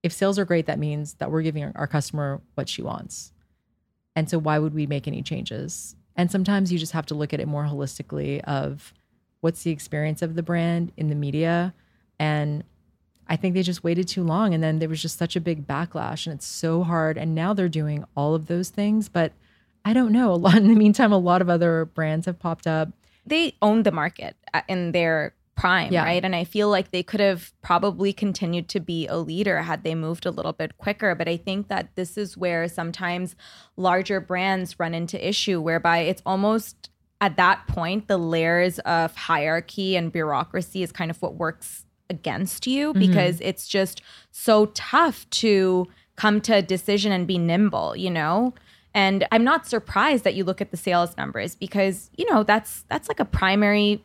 [0.03, 3.33] if sales are great that means that we're giving our- customer what she wants.
[4.15, 5.97] And so why would we make any changes?
[6.17, 8.93] And sometimes you just have to look at it more holistically of
[9.41, 11.73] what's the experience of the brand in the media
[12.19, 12.63] and
[13.27, 15.67] I think they just waited too long and then there was just such a big
[15.67, 19.33] backlash and it's so hard and now they're doing all of those things but
[19.83, 22.67] I don't know a lot in the meantime a lot of other brands have popped
[22.67, 22.91] up.
[23.27, 26.05] They owned the market uh, in their prime, Yeah.
[26.05, 26.25] right?
[26.25, 29.95] And I feel like they could have probably continued to be a leader had they
[29.95, 31.15] moved a little bit quicker.
[31.15, 33.37] But I think that this is where sometimes
[33.77, 39.97] larger brands run into issue whereby it's almost at that point the layers of hierarchy
[39.97, 42.99] and bureaucracy is kind of what works against you Mhm.
[42.99, 48.55] because it's just so tough to come to a decision and be nimble, you know?
[48.95, 52.85] And I'm not surprised that you look at the sales numbers because, you know, that's
[52.89, 54.03] that's like a primary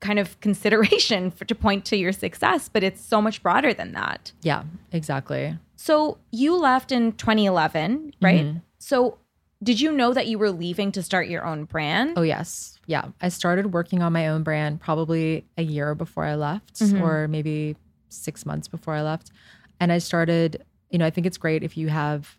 [0.00, 3.92] kind of consideration for to point to your success, but it's so much broader than
[3.92, 4.32] that.
[4.42, 5.58] Yeah, exactly.
[5.76, 8.44] So you left in 2011, right?
[8.46, 8.62] Mhm.
[8.78, 9.18] So
[9.62, 12.14] did you know that you were leaving to start your own brand?
[12.16, 12.78] Oh, yes.
[12.86, 13.06] Yeah.
[13.20, 17.00] I started working on my own brand probably a year before I left, Mhm.
[17.02, 17.76] or maybe
[18.08, 19.30] six months before I left.
[19.78, 22.36] And I started, you know, I think it's great if you have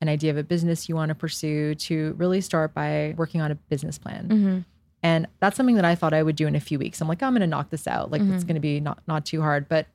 [0.00, 3.50] an idea of a business you want to pursue to really start by working on
[3.50, 4.28] a business plan.
[4.28, 4.64] Mhm.
[5.02, 7.00] And that's something that I thought I would do in a few weeks.
[7.00, 8.10] I'm like, I'm going to knock this out.
[8.10, 8.48] Like, it's Mhm.
[8.48, 9.68] going to be not, not too hard.
[9.68, 9.86] But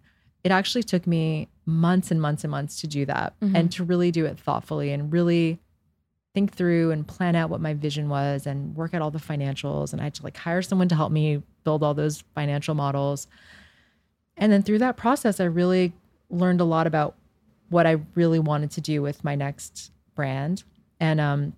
[0.44, 3.56] it actually took me months and months and months to do that Mhm.
[3.56, 5.60] and to really do it thoughtfully and really
[6.34, 9.94] think through and plan out what my vision was and work out all the financials
[9.94, 13.28] and I had to like hire someone to help me build all those financial models.
[14.36, 15.94] And then through that process I really
[16.30, 17.16] learned a lot about
[17.70, 20.64] what I really wanted to do with my next brand.
[21.00, 21.54] And um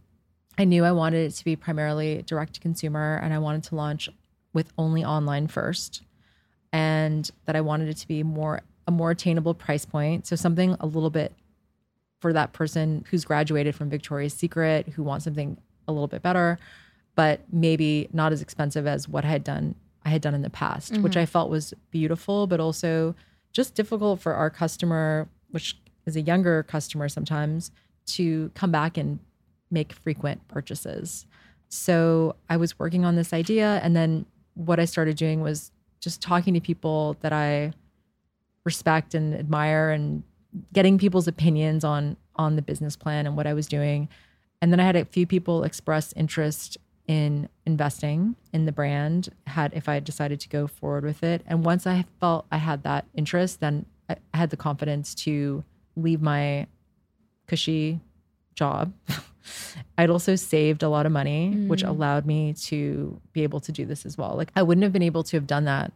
[0.57, 3.75] I knew I wanted it to be primarily direct to consumer and I wanted to
[3.75, 4.09] launch
[4.53, 6.01] with only online first
[6.71, 10.27] and that I wanted it to be more a more attainable price point.
[10.27, 11.33] So something a little bit
[12.19, 16.57] for that person who's graduated from Victoria's Secret, who wants something a little bit better,
[17.15, 20.51] but maybe not as expensive as what I had done I had done in the
[20.51, 21.21] past, which Mhm.
[21.21, 23.15] I felt was beautiful, but also
[23.51, 27.71] just difficult for our customer, which is a younger customer sometimes,
[28.07, 29.19] to come back and
[29.71, 31.25] make frequent purchases.
[31.69, 33.79] So I was working on this idea.
[33.83, 37.73] And then what I started doing was just talking to people that I
[38.63, 40.23] respect and admire and
[40.73, 44.09] getting people's opinions on on the business plan and what I was doing.
[44.61, 49.73] And then I had a few people express interest in investing in the brand had
[49.73, 51.43] if I had decided to go forward with it.
[51.45, 55.63] And once I felt I had that interest, then I I had the confidence to
[55.95, 56.67] leave my
[57.47, 57.99] cushy
[58.55, 58.93] job.
[59.97, 61.89] I'd also saved a lot of money, which Mm.
[61.89, 64.35] allowed me to be able to do this as well.
[64.35, 65.93] Like I wouldn't have been able to have done that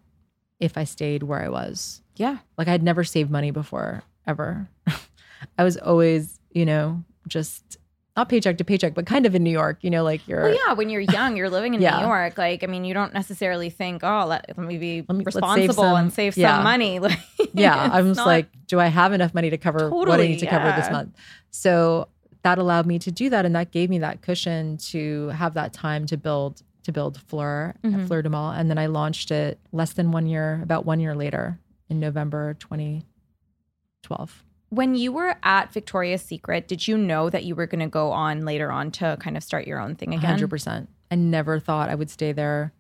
[0.60, 2.02] if I stayed where I was.
[2.16, 2.38] Yeah.
[2.58, 4.68] Like I'd never saved money before, ever.
[5.58, 7.78] I was always, you know, just
[8.18, 10.54] not paycheck to paycheck, but kind of in New York, you know, like you're Well,
[10.68, 12.00] yeah, when you're young, you're living in Yeah.
[12.02, 12.38] New York.
[12.38, 15.36] Like, I mean, you don't necessarily think, oh, let, let me be Let me- let's
[15.36, 16.56] save responsible some- and save yeah.
[16.58, 17.00] some money.
[17.08, 17.18] Like,
[17.54, 20.40] yeah i'm just not- like do i have enough money to cover what i need
[20.40, 21.16] to cover this month
[21.50, 22.08] so
[22.44, 25.74] that allowed me to do that and that gave me that cushion to have that
[25.74, 28.02] time to build to build fleur Mhm.
[28.02, 31.00] at fleur du mal and then i launched it less than one year about one
[31.00, 37.44] year later in november 2012 when you were at Victoria's Secret, did you know that
[37.44, 40.14] you were going to go on later on to kind of start your own thing
[40.14, 40.38] again?
[40.38, 42.72] 100% i never thought i would stay there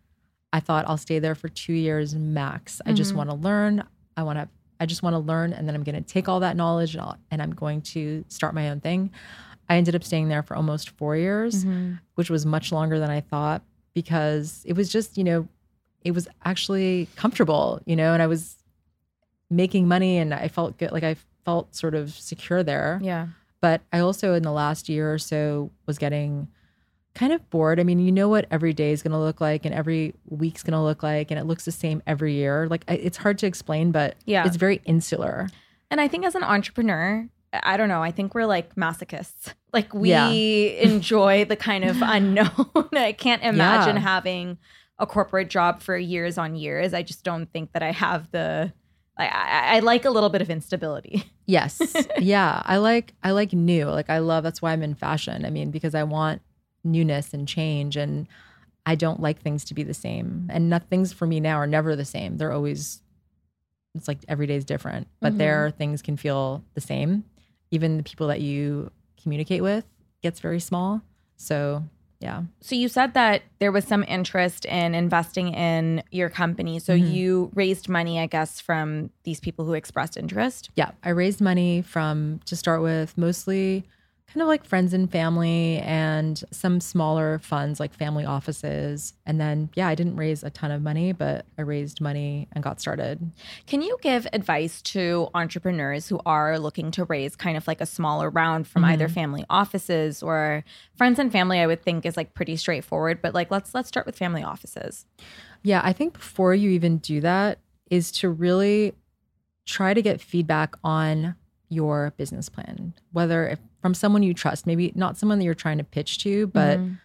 [0.54, 3.16] i thought i'll stay there for two years max i just Mhm.
[3.18, 3.84] want to learn
[4.18, 4.48] i want to
[4.80, 7.02] i just want to learn and then i'm going to take all that knowledge and,
[7.02, 9.10] I'll, and i'm going to start my own thing
[9.68, 12.00] i ended up staying there for almost four years Mhm.
[12.14, 13.64] which was much longer than i thought
[13.96, 15.48] because it was just you know
[16.04, 18.58] it was actually comfortable you know and i was
[19.50, 23.28] making money and i felt good like i felt sort of secure there Yeah.
[23.62, 26.48] but I also, in the last year or so, was getting
[27.16, 27.80] kind of bored.
[27.80, 30.64] I mean, you know what every day is going to look like and every week's
[30.64, 32.68] going to look like, and it looks the same every year.
[32.70, 34.46] Like, it's hard to explain, but Yeah.
[34.46, 35.50] it's very insular.
[35.92, 39.54] And I think as an entrepreneur, I don't know, I think we're like masochists.
[39.74, 40.30] Like we Yeah.
[40.82, 42.70] enjoy the kind of unknown.
[42.94, 44.02] I can't imagine Yeah.
[44.04, 44.58] having
[45.00, 46.94] a corporate job for years on years.
[46.94, 48.72] I just don't think that I have the
[49.20, 51.24] I, I, I like a little bit of instability.
[51.50, 51.82] Yes.
[52.20, 52.62] yeah.
[52.64, 53.86] I like, I like new.
[53.86, 55.46] Like, I love, that's why I'm in fashion.
[55.46, 56.44] I mean, because I want
[56.84, 57.98] newness and change.
[57.98, 58.28] And
[58.86, 60.46] I don't like things to be the same.
[60.52, 62.38] And not, things for me now are never the same.
[62.38, 63.02] They're always,
[63.96, 65.38] it's like every day is different, but Mhm.
[65.40, 67.24] there things can feel the same.
[67.72, 69.86] Even the people that you communicate with
[70.22, 71.02] gets very small.
[71.36, 71.84] So,
[72.20, 72.44] yeah.
[72.62, 76.80] So you said that there was some interest in investing in your company.
[76.80, 77.12] So Mhm.
[77.14, 80.70] you raised money, I guess, from these people who expressed interest.
[80.76, 83.84] Yeah, I raised money from to start with mostly
[84.34, 89.14] kind of like friends and family and some smaller funds like family offices.
[89.26, 92.64] And then yeah, I didn't raise a ton of money, but I raised money and
[92.64, 93.32] got started.
[93.66, 97.88] Can you give advice to entrepreneurs who are looking to raise kind of like a
[97.88, 99.14] smaller round from either Mhm.
[99.14, 100.64] family offices or
[100.96, 101.60] friends and family?
[101.60, 105.06] I would think is like pretty straightforward, but like let's let's start with family offices.
[105.64, 107.58] Yeah, I think before you even do that
[107.90, 108.94] is to really
[109.66, 111.36] try to get feedback on
[111.70, 115.78] your business plan, whether if, from someone you trust, maybe not someone that you're trying
[115.78, 117.00] to pitch to, but Mhm.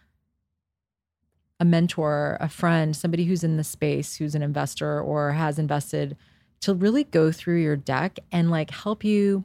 [1.59, 6.17] a mentor, a friend, somebody who's in the space, who's an investor or has invested,
[6.61, 9.43] to really go through your deck and like help you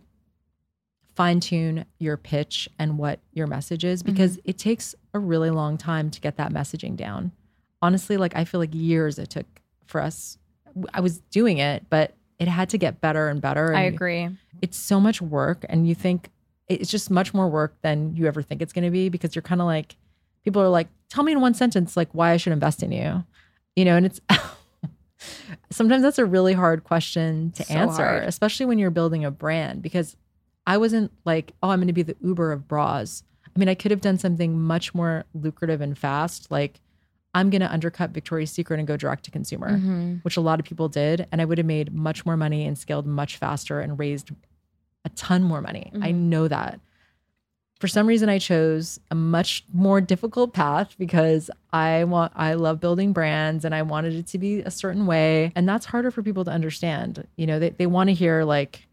[1.15, 5.77] fine tune your pitch and what your message is because it takes a really long
[5.77, 7.31] time to get that messaging down.
[7.83, 9.47] Honestly, like I feel like years it took
[9.87, 10.39] for us.
[10.95, 13.75] I was doing it, but it had to get better and better.
[13.75, 14.29] I agree.
[14.63, 16.31] It's so much work, and you think
[16.69, 19.43] it's just much more work than you ever think it's going to be because you're
[19.43, 19.97] kind of like,
[20.45, 23.25] people are like, tell me in one sentence, like why I should invest in you,
[23.77, 24.21] you know, and it's
[25.71, 28.25] sometimes that's a really hard question to So answer, hard.
[28.25, 30.17] especially when you're building a brand because
[30.67, 33.23] I wasn't like, oh, I'm going to be the Uber of bras.
[33.55, 36.81] I mean, I could have done something much more lucrative and fast, like
[37.35, 40.25] I'm going to undercut Victoria's Secret and go direct to consumer, Mhm.
[40.25, 42.77] which a lot of people did, and I would have made much more money and
[42.77, 44.31] scaled much faster and raised
[45.05, 45.91] a ton more money.
[46.01, 46.15] I Mhm.
[46.17, 46.81] know that.
[47.79, 52.79] For some reason I chose a much more difficult path because I want I love
[52.79, 56.23] building brands and I wanted it to be a certain way and that's harder for
[56.23, 57.27] people to understand.
[57.37, 58.87] You know, they they want to hear like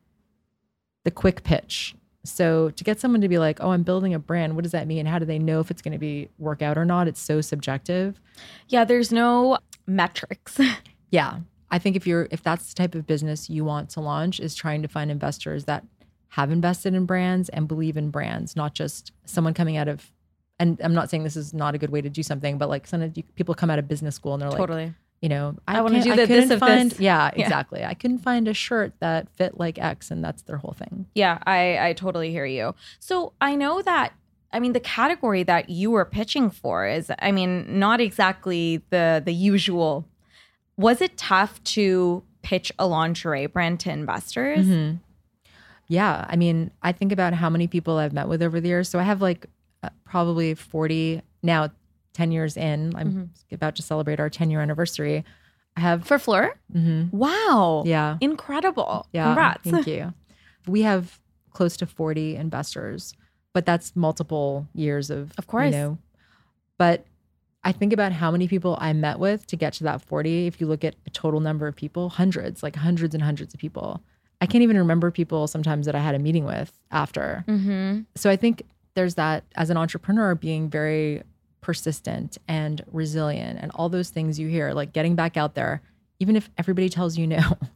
[1.03, 1.95] the quick pitch.
[2.27, 4.55] So to get someone to be like, "Oh, I'm building a brand.
[4.55, 5.05] What does that mean?
[5.05, 7.41] How do they know if it's going to be work out or not?" It's so
[7.41, 8.19] subjective.
[8.67, 10.59] Yeah, there's no metrics.
[11.09, 11.39] Yeah.
[11.71, 14.55] I think if you're if that's the type of business you want to launch is
[14.55, 15.85] trying to find investors that
[16.29, 20.11] have invested in brands and believe in brands, not just someone coming out of
[20.59, 22.87] and I'm not saying this is not a good way to do something, but like
[22.87, 24.93] sometimes you, people come out of business school and they're like, Totally.
[25.21, 26.99] You know, I wanna do the this couldn't of find, this.
[27.09, 27.43] Yeah, Yeah.
[27.43, 27.83] exactly.
[27.83, 31.07] I couldn't find a shirt that fit like X, and that's their whole thing.
[31.15, 32.75] Yeah, I I totally hear you.
[32.99, 34.13] So I know that
[34.53, 39.21] I mean the category that you were pitching for is I mean not exactly the
[39.25, 40.05] the usual.
[40.77, 44.67] Was it tough to pitch a lingerie brand to investors?
[44.67, 44.99] Mhm.
[45.87, 48.89] Yeah, I mean, I think about how many people I've met with over the years.
[48.89, 49.47] So I have like
[49.83, 51.69] uh, probably 40 now,
[52.17, 52.93] 10 years in.
[52.95, 55.23] I'm about to celebrate our 10 year anniversary.
[55.75, 56.57] I have For Fleur?
[56.75, 57.11] Mhm.
[57.13, 57.83] Wow.
[57.85, 58.17] Yeah.
[58.19, 59.05] Incredible.
[59.13, 59.25] Yeah.
[59.25, 59.69] Congrats.
[59.69, 60.13] Thank you.
[60.67, 61.19] We have
[61.51, 63.13] close to 40 investors,
[63.53, 65.65] but that's multiple years of, Of course.
[65.65, 65.97] you know,
[66.79, 67.05] but
[67.63, 70.47] I think about how many people I met with to get to that 40.
[70.47, 73.59] If you look at a total number of people, hundreds, like hundreds and hundreds of
[73.59, 74.01] people.
[74.41, 77.43] I can't even remember people sometimes that I had a meeting with after.
[77.47, 78.01] Mm-hmm.
[78.15, 78.63] So I think
[78.95, 81.23] there's that as an entrepreneur being very
[81.61, 85.81] persistent and resilient and all those things you hear, like getting back out there,
[86.19, 87.41] even if everybody tells you no.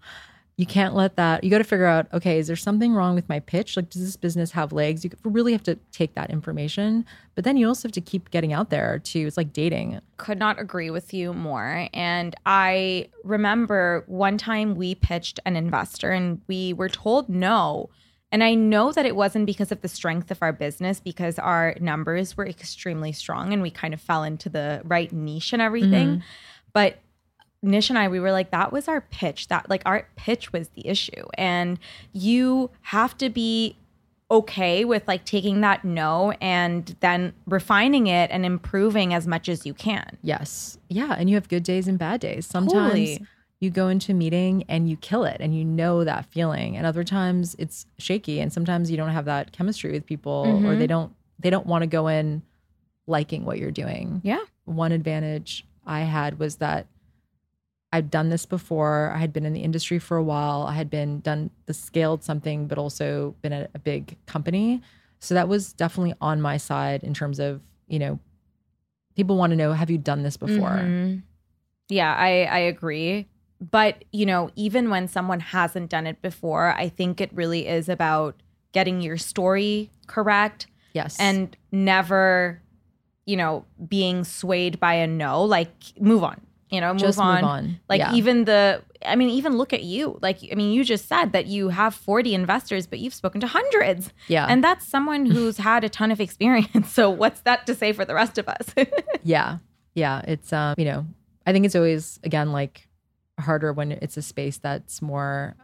[0.58, 1.44] You can't let that.
[1.44, 3.76] You got to figure out, okay, is there something wrong with my pitch?
[3.76, 5.04] Like, does this business have legs?
[5.04, 7.04] You really have to take that information,
[7.34, 9.26] but then you also have to keep getting out there too.
[9.26, 10.00] It's like dating.
[10.18, 11.88] could not agree with you more.
[11.96, 17.90] And I remember one time we pitched an investor and we were told no.
[18.32, 21.76] And I know that it wasn't because of the strength of our business, because our
[21.82, 26.18] numbers were extremely strong and we kind of fell into the right niche and everything.
[26.18, 26.22] Mhm.
[26.74, 27.00] But
[27.64, 29.48] Nish and I, we were like, that was our pitch.
[29.50, 31.28] That like our pitch was the issue.
[31.36, 31.78] And
[32.12, 33.76] you have to be
[34.32, 39.66] okay with like taking that no and then refining it and improving as much as
[39.66, 40.18] you can.
[40.24, 40.80] Yes.
[40.88, 41.16] Yeah.
[41.18, 42.46] And you have good days and bad days.
[42.48, 43.28] Sometimes Totally.
[43.62, 46.76] You go into a meeting and you kill it and you know that feeling.
[46.76, 50.74] And other times it's shaky and sometimes you don't have that chemistry with people or
[50.74, 50.80] Mhm.
[50.80, 52.42] they don't they don't want to go in
[53.08, 54.22] liking what you're doing.
[54.24, 54.42] Yeah.
[54.66, 56.86] One advantage I had was that
[57.94, 59.12] I'd done this before.
[59.14, 60.64] I had been in the industry for a while.
[60.64, 64.82] I had been done the scaled something, but also been at a big company.
[65.20, 68.20] So that was definitely on my side in terms of, you know,
[69.16, 70.70] people want to know, have you done this before?
[70.70, 71.24] Mhm.
[71.90, 73.28] Yeah, I I agree.
[73.70, 77.88] But, you know, even when someone hasn't done it before, I think it really is
[77.90, 78.36] about
[78.72, 81.16] getting your story correct Yes.
[81.20, 82.62] and never,
[83.26, 86.42] you know, being swayed by a no, like move on.
[86.72, 87.44] You know, move Just move on.
[87.44, 87.80] on.
[87.90, 88.14] Like Yeah.
[88.16, 90.20] even the I mean, even look at you.
[90.22, 93.48] Like, I mean, you just said that you have 40 investors, but you've spoken to
[93.48, 94.14] hundreds.
[94.28, 94.46] Yeah.
[94.48, 96.88] And that's someone who's had a ton of experience.
[96.94, 98.74] So what's that to say for the rest of us?
[99.24, 99.58] yeah.
[99.96, 100.22] Yeah.
[100.28, 101.06] It's, um, you know,
[101.48, 102.88] I think it's always, again, like
[103.42, 105.56] harder when it's a space that's more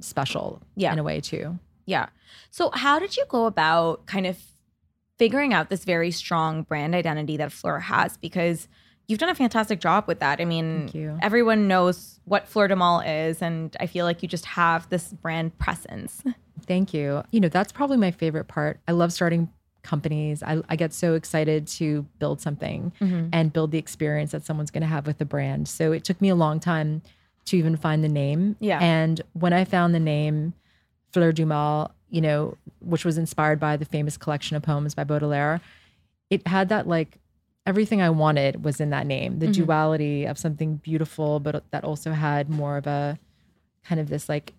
[0.00, 0.92] special Yeah.
[0.92, 1.58] in a way too.
[1.86, 2.06] Yeah.
[2.50, 4.38] So, how did you go about kind of
[5.18, 8.16] figuring out this very strong brand identity that Fleur has?
[8.16, 8.68] Because
[9.06, 10.40] you've done a fantastic job with that.
[10.40, 14.46] I mean, everyone knows what Fleur du Mal is, and I feel like you just
[14.46, 16.22] have this brand presence.
[16.66, 17.22] Thank you.
[17.30, 18.80] You know, that's probably my favorite part.
[18.88, 19.50] I love starting
[19.84, 20.42] companies.
[20.42, 23.28] I, I get so excited to build something Mhm.
[23.32, 25.68] and build the experience that someone's going to have with the brand.
[25.68, 27.02] So it took me a long time
[27.46, 28.56] to even find the name.
[28.58, 28.78] Yeah.
[28.82, 30.54] And when I found the name
[31.12, 35.04] Fleur du Mal, you know, which was inspired by the famous collection of poems by
[35.04, 35.60] Baudelaire,
[36.30, 37.18] it had that like
[37.66, 39.38] everything I wanted was in that name.
[39.38, 39.54] The Mhm.
[39.54, 43.18] duality of something beautiful, but that also had more of a
[43.84, 44.54] kind of this like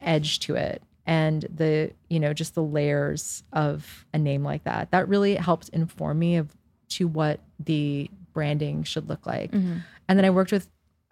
[0.00, 4.90] edge to it and the you know just the layers of a name like that.
[4.90, 6.54] That really helped inform me of
[6.90, 9.50] to what the branding should look like.
[9.52, 9.82] Mhm.
[10.08, 10.68] and then i worked with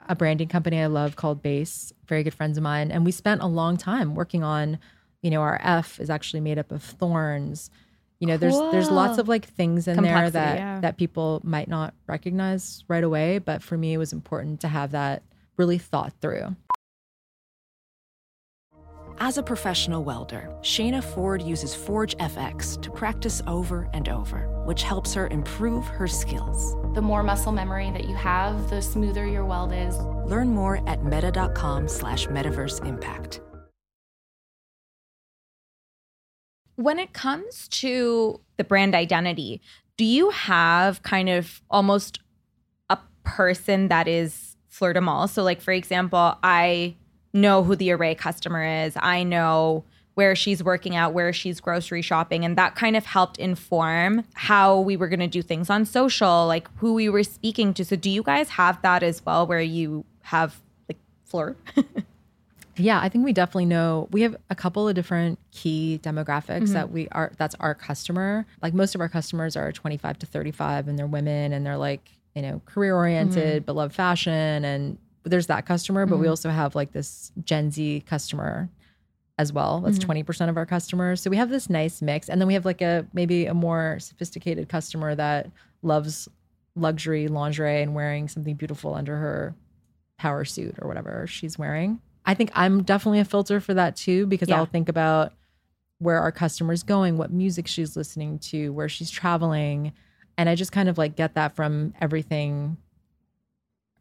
[0.09, 2.91] a branding company i love called base very good friends of mine.
[2.91, 4.79] And we spent a long time working on
[5.23, 7.71] you know our f is actually made up of thorns.
[8.21, 10.81] You know there's there's lots of like things in there that yeah.
[10.81, 14.93] that people might not recognize right away but for me it was important to have
[14.93, 15.23] that
[15.57, 16.57] really thought through
[19.19, 24.83] As a professional welder, Shayna Ford uses Forge FX to practice over and over, which
[24.83, 26.77] helps her improve her skills.
[26.95, 29.97] The more muscle memory that you have, the smoother your weld is.
[30.27, 33.41] Learn more at meta.com slash metaverse impact.
[36.77, 39.61] when it comes to the brand identity,
[39.97, 42.21] do you have kind of almost
[42.91, 45.29] a person that is fleur du mal?
[45.29, 46.97] So, like, for example, I
[47.35, 52.01] know who the Arrae customer is, I know where she's working out, where she's grocery
[52.01, 52.45] shopping.
[52.45, 56.47] And that kind of helped inform how we were going to do things on social,
[56.47, 57.85] like who we were speaking to.
[57.85, 61.57] So, do you guys have that as well, where you have like Fleur?
[62.76, 64.09] Yeah, I think we definitely know.
[64.11, 66.72] We have a couple of different key demographics Mhm.
[66.72, 68.47] that we are that's our customer.
[68.62, 72.11] Like most of our customers are 25 to 35 and they're women and they're like,
[72.35, 73.66] you know, career oriented Mhm.
[73.66, 76.31] but love fashion and there's that customer, but we Mhm.
[76.31, 78.68] also have like this Gen Z customer
[79.39, 79.81] as well.
[79.81, 80.03] That's Mhm.
[80.03, 81.20] 20% of our customers.
[81.20, 83.99] So we have this nice mix and then we have like a maybe a more
[83.99, 85.51] sophisticated customer that
[85.83, 86.29] loves
[86.77, 89.55] luxury lingerie and wearing something beautiful under her
[90.18, 92.01] power suit or whatever she's wearing.
[92.27, 94.57] I think I'm definitely a filter for that too because Yeah.
[94.59, 95.33] I'll think about
[95.99, 99.93] where our customer's going, what music she's listening to, where she's traveling,
[100.37, 102.77] and I just kind of like get that from everything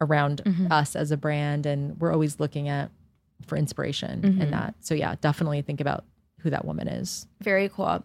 [0.00, 0.70] around Mhm.
[0.70, 2.90] us as a brand and we're always looking at
[3.46, 4.40] for inspiration Mhm.
[4.42, 4.74] in that.
[4.80, 6.04] So yeah, definitely think about
[6.40, 7.26] who that woman is.
[7.40, 8.04] Very cool.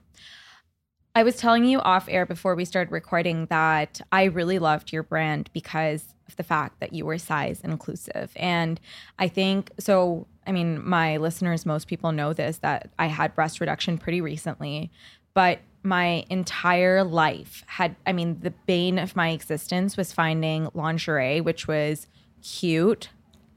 [1.16, 5.04] I was telling you off air before we started recording that I really loved your
[5.04, 8.32] brand because of the fact that you were size inclusive.
[8.36, 8.80] And
[9.18, 10.28] I think so.
[10.46, 14.92] I mean, my listeners, most people know this that I had breast reduction pretty recently,
[15.34, 21.42] but my entire life had, I mean, the bane of my existence was finding lingerie,
[21.42, 22.08] which was
[22.44, 23.10] cute,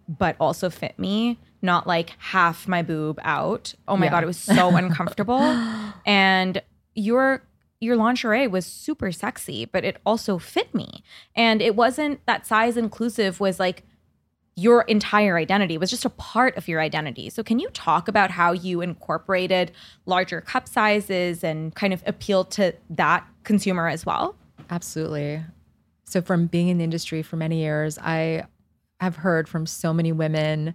[0.09, 3.75] but also fit me, not like half my boob out.
[3.89, 4.11] Oh my Yeah.
[4.13, 5.41] God, it was so uncomfortable.
[6.07, 6.63] And
[6.95, 7.43] your
[7.81, 11.03] your lingerie was super sexy, but it also fit me.
[11.35, 13.83] And it wasn't that size inclusive was like
[14.63, 15.77] your entire identity.
[15.77, 17.29] Was just a part of your identity.
[17.31, 19.73] So can you talk about how you incorporated
[20.07, 24.37] larger cup sizes and kind of appealed to that consumer as well?
[24.71, 25.43] Absolutely.
[26.05, 28.45] So, from being in the industry for many years, I
[29.01, 30.75] have heard from so many women,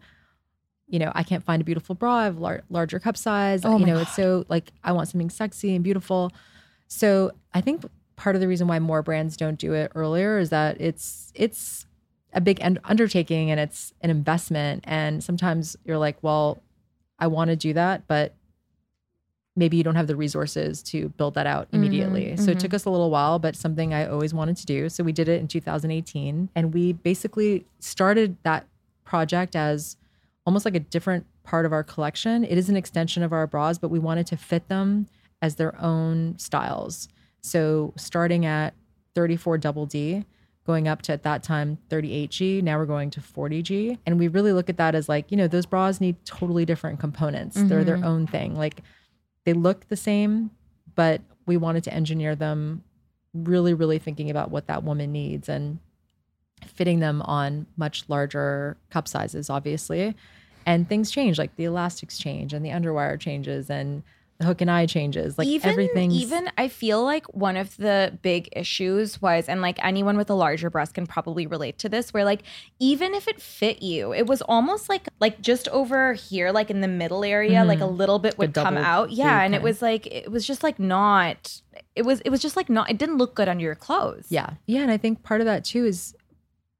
[0.87, 2.15] you know, I can't find a beautiful bra.
[2.15, 3.63] I have lar- larger cup size.
[3.63, 6.31] Oh you know, it's so like I want something sexy and beautiful.
[6.87, 7.83] So, I think
[8.15, 11.86] part of the reason why more brands don't do it earlier is that it's it's
[12.37, 14.83] a big un- undertaking and it's an investment.
[14.87, 16.61] And sometimes you're like, well,
[17.17, 18.35] I want to do that, but
[19.55, 22.25] maybe you don't have the resources to build that out immediately.
[22.25, 22.61] Mhm, So it mhm.
[22.61, 24.87] took us a little while, but something I always wanted to do.
[24.87, 28.67] So we did it in 2018 and we basically started that
[29.03, 29.97] project as
[30.45, 32.43] almost like a different part of our collection.
[32.43, 35.07] It is an extension of our bras, but we wanted to fit them
[35.41, 37.07] as their own styles.
[37.41, 38.75] So starting at
[39.15, 40.23] 34 double D,
[40.67, 43.97] going up to at that time 38G, now we're going to 40G.
[44.05, 46.99] And we really look at that as like, you know, those bras need totally different
[46.99, 47.55] components.
[47.59, 48.03] They're their Mhm.
[48.05, 48.55] own thing.
[48.55, 48.81] Like
[49.45, 50.51] they look the same,
[50.93, 52.83] but we wanted to engineer them
[53.33, 55.79] really, really thinking about what that woman needs and
[56.65, 60.15] fitting them on much larger cup sizes, obviously.
[60.65, 64.03] And things change, like the elastics change and the underwire changes and
[64.41, 65.37] hook and eye changes.
[65.37, 66.11] Like even, everything.
[66.11, 70.33] Even I feel like one of the big issues was, and like anyone with a
[70.35, 72.43] larger breast can probably relate to this, where like
[72.79, 76.81] even if it fit you, it was almost like like just over here, like in
[76.81, 79.11] the middle area, like a little bit would come out.
[79.11, 81.61] Yeah, and it was like it was just like not.
[81.95, 82.89] It was it was just like not.
[82.91, 84.27] It didn't look good under your clothes.
[84.29, 84.51] Yeah.
[84.65, 84.81] Yeah.
[84.81, 86.15] And I think part of that too is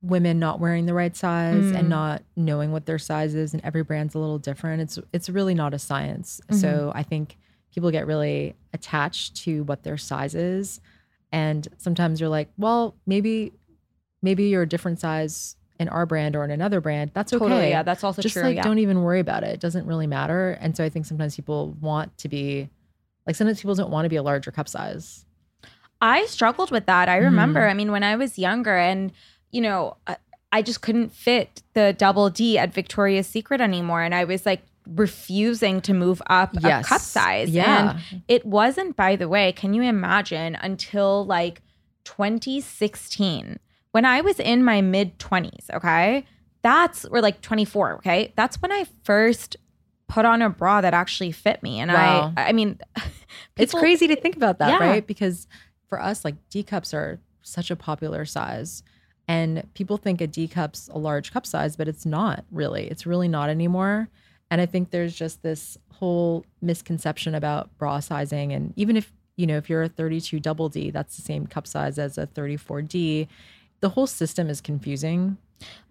[0.04, 1.80] women not wearing the right size Mm.
[1.80, 4.82] and not knowing what their size is and every brand's a little different.
[4.82, 6.40] It's it's really not a science.
[6.52, 7.36] So I think
[7.74, 10.80] people get really attached to what their size is.
[11.32, 13.54] And sometimes you're like, well, maybe
[14.22, 17.12] maybe you're a different size in our brand or in another brand.
[17.14, 17.40] That's okay.
[17.40, 18.64] Totally, yeah, that's also Just true, like yeah.
[18.64, 19.50] don't even worry about it.
[19.50, 20.58] It doesn't really matter.
[20.60, 22.70] And so I think sometimes people want to be
[23.28, 25.26] like sometimes people don't want to be a larger cup size.
[26.02, 27.10] I struggled with that.
[27.10, 27.70] I remember, Mhm.
[27.70, 29.12] I mean, when I was younger and,
[29.52, 30.18] you know, I,
[30.52, 34.02] I just couldn't fit the double D at Victoria's Secret anymore.
[34.02, 34.62] And I was like
[34.96, 37.50] refusing to move up a cup size.
[37.50, 37.92] Yeah.
[38.12, 41.62] And it wasn't, by the way, can you imagine, until like
[42.06, 43.60] 2016,
[43.92, 46.26] when I was in my mid 20s, okay?
[46.62, 48.34] That's, or like 24, okay?
[48.36, 49.58] That's when I first
[50.08, 51.80] put on a bra that actually fit me.
[51.80, 52.34] And Wow.
[52.38, 52.80] I, I mean,
[53.58, 54.88] it's crazy to think about that, Yeah.
[54.90, 55.06] right?
[55.06, 55.48] Because
[55.90, 58.84] for us, like D cups are such a popular size.
[59.28, 62.88] And people think a D cup's a large cup size, but it's not really.
[62.88, 64.10] It's really not anymore.
[64.50, 68.54] And I think there's just this whole misconception about bra sizing.
[68.54, 71.68] And even if, you know, if you're a 32 double D, that's the same cup
[71.68, 73.28] size as a 34D.
[73.80, 75.38] The whole system is confusing.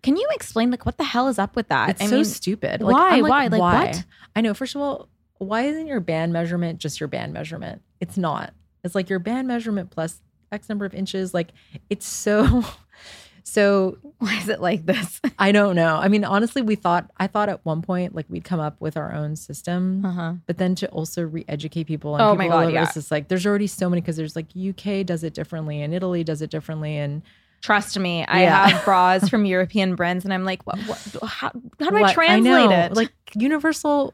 [0.02, 1.90] Can you explain like what the hell is up with that?
[1.90, 2.82] It's I so mean, stupid.
[2.82, 3.16] Why?
[3.16, 3.48] I'm why?
[3.48, 3.86] Like why?
[3.86, 4.04] what?
[4.34, 4.54] I know.
[4.54, 7.82] First of all, why isn't your band measurement just your band measurement?
[8.00, 8.54] It's not.
[8.84, 10.20] It's like your band measurement plus
[10.52, 11.34] X number of inches.
[11.34, 11.48] Like
[11.90, 12.64] it's so
[13.48, 15.20] so why is it like this?
[15.38, 15.96] I don't know.
[15.96, 18.96] I mean, honestly, we thought I thought at one point like we'd come up with
[18.96, 20.34] our own system, Uh-huh.
[20.46, 22.82] but then to also re-educate people and Oh people my all God, over, yeah.
[22.84, 25.94] it's just like there's already so many because there's like UK does it differently and
[25.94, 27.22] Italy does it differently and
[27.62, 28.68] Trust me, I Yeah.
[28.68, 30.78] have bras from European brands, and I'm like, what?
[30.80, 32.70] what how, how do I translate know.
[32.70, 32.94] it?
[32.94, 34.12] Like universal.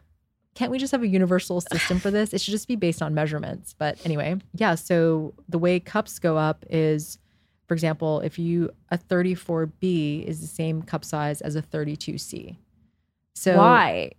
[0.55, 2.33] Can't we just have a universal system for this?
[2.33, 3.75] It should just be based on measurements.
[3.77, 4.75] But anyway, yeah.
[4.77, 7.19] So the way cups go up is,
[7.73, 12.59] for example, if you a 34B is the same cup size as a 32C.
[13.35, 14.13] So why?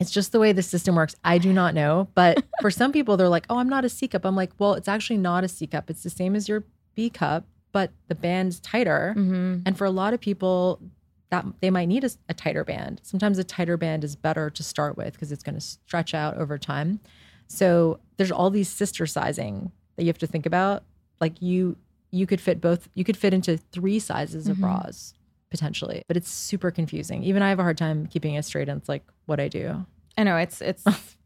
[0.00, 1.14] It's just the way the system works.
[1.22, 2.08] I do not know.
[2.14, 4.24] But for some people, they're like, oh, I'm not a C cup.
[4.24, 5.90] I'm like, well, it's actually not a C cup.
[5.90, 6.64] It's the same as your
[6.94, 9.14] B cup, but the band's tighter.
[9.18, 9.64] Mhm.
[9.66, 10.80] And for a lot of people,
[11.28, 13.02] that they might need a, a tighter band.
[13.04, 16.38] Sometimes a tighter band is better to start with because it's going to stretch out
[16.38, 17.00] over time.
[17.48, 20.84] So there's all these sister sizing that you have to think about.
[21.20, 21.76] Like you,
[22.12, 22.88] you could fit both.
[22.94, 24.60] You could fit into three sizes of Mhm.
[24.60, 25.14] bras
[25.50, 27.24] potentially, but it's super confusing.
[27.24, 28.68] Even I have a hard time keeping it straight.
[28.68, 29.84] And it's like what I do.
[30.16, 30.84] I know it's it's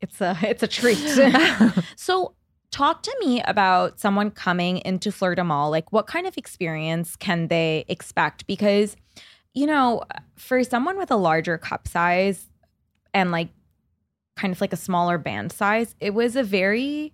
[0.00, 0.96] it's a it's a treat.
[1.96, 2.34] so
[2.70, 7.48] talk to me about someone coming into Fleur mall Like what kind of experience can
[7.48, 8.46] they expect?
[8.46, 8.96] Because,
[9.54, 10.02] you know,
[10.36, 12.48] for someone with a larger cup size
[13.14, 13.48] and like
[14.36, 17.12] kind of like a smaller band size, it was a very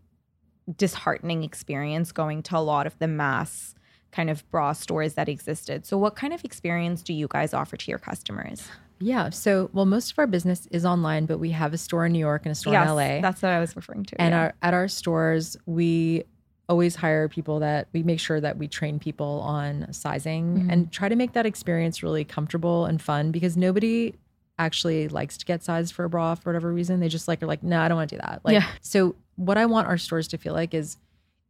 [0.77, 3.75] disheartening experience going to a lot of the mass
[4.13, 5.85] kind of bra stores that existed.
[5.85, 8.69] So what kind of experience do you guys offer to your customers?
[9.01, 9.31] Yeah.
[9.31, 12.19] So, well, most of our business is online, but we have a store in New
[12.21, 13.21] York and a store Yes, in LA.
[13.21, 14.21] That's what I was referring to.
[14.23, 14.41] and yeah.
[14.41, 16.25] our at our stores, we
[16.69, 20.73] always hire people that we make sure that we train people on sizing Mhm.
[20.73, 24.15] and try to make that experience really comfortable and fun because nobody
[24.59, 27.01] actually likes to get sized for a bra for whatever reason.
[27.01, 28.41] They just like are like, no, I don't want to do that.
[28.45, 28.67] Like, Yeah.
[28.81, 30.97] so what I want our stores to feel like is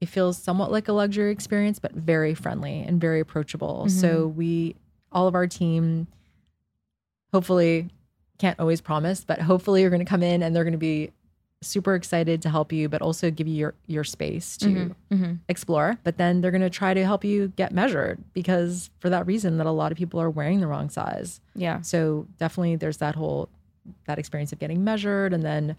[0.01, 3.89] it feels somewhat like a luxury experience, but very friendly and very approachable.
[3.89, 4.39] So mm-hmm.
[4.39, 4.77] we,
[5.13, 6.07] all of our team,
[7.33, 7.89] hopefully,
[8.39, 11.13] can't always promise, but hopefully you're going to come in and they're going to be
[11.67, 15.39] super excited to help you, but also give you your your space to Mhm, mhm.
[15.49, 15.99] explore.
[16.05, 19.57] But then they're going to try to help you get measured because for that reason
[19.59, 21.41] that a lot of people are wearing the wrong size.
[21.55, 21.81] Yeah.
[21.83, 23.49] So definitely there's that whole
[24.07, 25.77] that experience of getting measured and then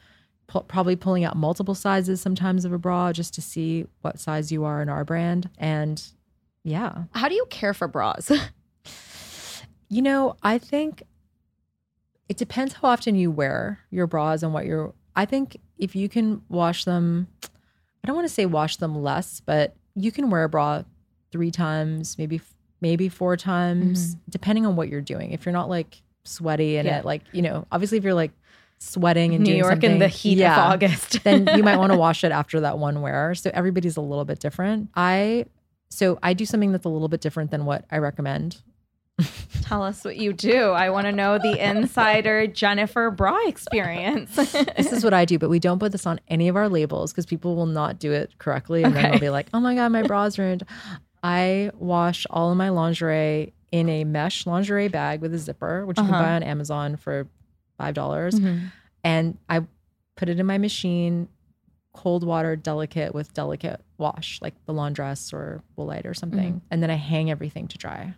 [0.48, 4.52] pu- probably pulling out multiple sizes sometimes of a bra just to see what size
[4.52, 6.04] you are in our brand and
[6.64, 7.04] yeah.
[7.14, 8.32] How do you care for bras?
[9.88, 11.04] You know, I think
[12.28, 14.94] it depends how often you wear your bras and what you're.
[15.16, 19.42] I think if you can wash them, I don't want to say wash them less,
[19.42, 20.84] but you can wear a bra
[21.32, 22.42] three times, maybe
[22.82, 24.20] maybe four times, mm-hmm.
[24.30, 25.32] depending on what you're doing.
[25.32, 27.00] If you're not like sweaty and Yeah.
[27.00, 28.32] it like you know, obviously if you're like
[28.80, 31.24] sweating and New doing York in the heat of August.
[31.24, 33.34] then you might want to wash it after that one wear.
[33.36, 34.90] So everybody's a little bit different.
[34.96, 35.46] I
[35.90, 38.62] so I do something that's a little bit different than what I recommend.
[39.61, 40.72] Tell us what you do.
[40.72, 44.36] I want to know the insider Jennifer bra experience.
[44.36, 47.11] this is what I do, but we don't put this on any of our labels
[47.11, 48.84] because people will not do it correctly.
[48.84, 49.11] And then Okay.
[49.11, 50.63] they'll be like, oh my God, my bra's ruined.
[51.24, 55.97] I wash all of my lingerie in a mesh lingerie bag with a zipper, which
[55.97, 56.13] you Uh-huh.
[56.13, 57.28] can buy on Amazon for
[57.80, 57.93] $5.
[57.93, 58.72] dollars Mhm.
[59.03, 59.61] And I
[60.16, 61.28] put it in my machine,
[61.93, 66.55] cold water, delicate with delicate wash, like the laundress or Woolite or something.
[66.55, 66.61] Mhm.
[66.70, 68.13] And then I hang everything to dry.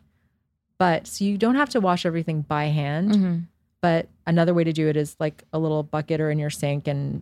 [0.79, 3.11] But so you don't have to wash everything by hand.
[3.11, 3.43] Mhm.
[3.81, 6.87] But another way to do it is like a little bucket or in your sink
[6.87, 7.21] and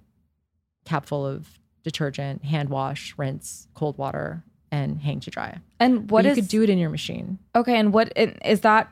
[0.85, 5.57] cap full of detergent, hand wash, rinse, cold water, and hang to dry.
[5.79, 7.37] And But what you could do it in your machine.
[7.55, 7.77] okay?
[7.77, 8.91] And what is that?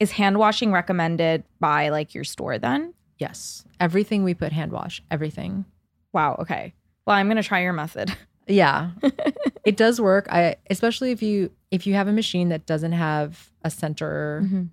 [0.00, 2.94] Is hand washing recommended by like your store then?
[3.18, 3.64] Yes.
[3.78, 5.64] Everything we put hand wash, everything.
[6.12, 6.36] Wow.
[6.40, 6.72] Okay.
[7.06, 8.14] Well, I'm gonna try your method.
[8.48, 8.90] Yeah.
[9.64, 10.26] it does work.
[10.30, 14.68] I especially if you if you have a machine that doesn't have a center Mhm.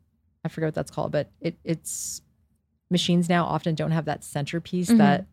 [0.45, 2.21] I forget what that's called, but it it's
[2.91, 4.97] machines now often don't have that centerpiece Mhm.
[4.99, 5.25] that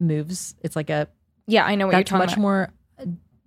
[0.00, 0.54] moves.
[0.62, 1.08] It's like a
[1.46, 2.40] Yeah, I know what you're that's talking much about.
[2.42, 3.04] more uh,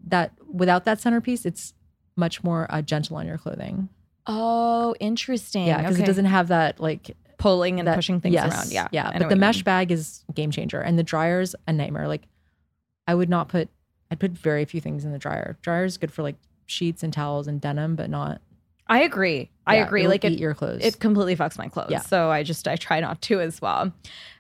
[0.07, 1.73] that without that centerpiece, it's
[2.15, 3.89] much more uh, gentle on your clothing.
[4.27, 5.67] Oh, interesting.
[5.67, 6.03] Yeah, because Okay.
[6.03, 8.71] it doesn't have that like pulling and that- pushing things yes, around.
[8.71, 9.17] Yeah, yeah.
[9.17, 9.63] But the mesh mean.
[9.65, 12.07] bag is game changer, and the dryer's a nightmare.
[12.07, 12.27] Like,
[13.07, 13.69] I would not put.
[14.11, 15.57] I'd put very few things in the dryer.
[15.61, 16.35] Dryer's good for like
[16.65, 18.41] sheets and towels and denim, but not.
[18.87, 19.49] I agree.
[19.65, 20.07] I Yeah, agree.
[20.07, 20.83] Like eat it, your clothes.
[20.83, 21.91] It completely fucks my clothes.
[21.91, 22.01] Yeah.
[22.01, 23.93] So I just I try not to as well.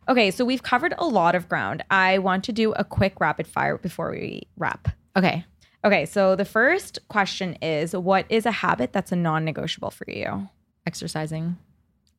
[0.09, 1.83] Okay, so we've covered a lot of ground.
[1.89, 4.89] I want to do a quick rapid fire before we wrap.
[5.15, 5.45] Okay.
[5.85, 10.49] Okay, so the first question is what is a habit that's a non-negotiable for you?
[10.85, 11.57] Exercising.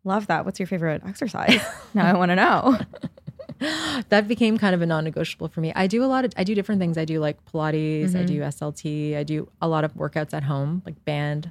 [0.05, 0.44] Love that.
[0.44, 1.62] What's your favorite exercise?
[1.94, 2.78] now I want to know.
[4.09, 5.73] that became kind of a non-negotiable for me.
[5.75, 6.97] I do a lot of I do different things.
[6.99, 8.27] I do like Pilates, I Mhm.
[8.27, 11.51] do SLT, I do a lot of workouts at home, like band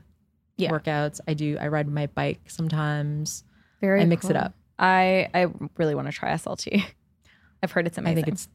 [0.57, 0.71] Yeah.
[0.71, 1.19] workouts.
[1.27, 3.43] I do I ride my bike sometimes.
[3.81, 4.53] Very I mix it up.
[4.79, 5.47] I I
[5.77, 6.83] really want to try SLT.
[7.63, 8.15] I've heard it's I amazing.
[8.25, 8.47] think it's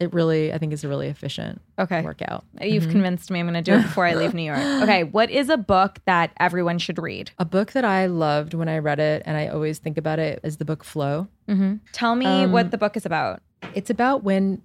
[0.00, 2.02] it really I think is a really efficient Okay.
[2.02, 2.44] workout.
[2.60, 2.90] You've Mhm.
[2.92, 3.40] convinced me.
[3.40, 4.58] I'm going to do it before I leave New York.
[4.82, 7.30] Okay, what is a book that everyone should read?
[7.38, 10.38] A book that I loved when I read it and I always think about it
[10.44, 11.26] is the book Flow.
[11.48, 11.76] Mm-hmm.
[11.92, 13.42] Tell me Um, what the book is about.
[13.74, 14.62] It's about when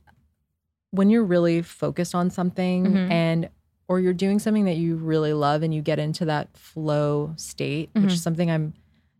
[0.92, 3.10] when you're really focused on something Mhm.
[3.12, 3.50] and
[3.88, 7.90] or you're doing something that you really love and you get into that flow state,
[7.94, 8.12] which Mhm.
[8.12, 8.74] is something I'm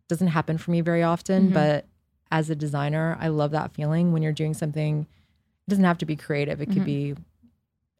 [0.08, 1.54] doesn't happen for me very often, Mhm.
[1.54, 1.86] but
[2.30, 5.06] as a designer, I love that feeling when you're doing something
[5.68, 6.60] doesn't have to be creative.
[6.60, 6.84] It could Mhm.
[6.84, 7.14] be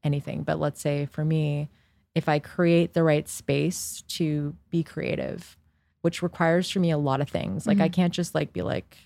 [0.03, 1.69] anything, but let's say for me,
[2.15, 5.57] if I create the right space to be creative,
[6.03, 7.67] which requires for me a lot of things.
[7.67, 7.93] Like I Mhm.
[7.93, 8.99] can't just like be like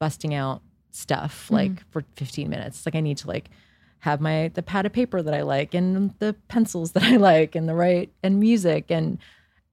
[0.00, 1.52] busting out stuff Mhm.
[1.54, 2.84] like for 15 minutes.
[2.84, 3.48] Like I need to like
[4.00, 7.54] have my the pad of paper that I like and the pencils that I like
[7.54, 9.18] and the right and music and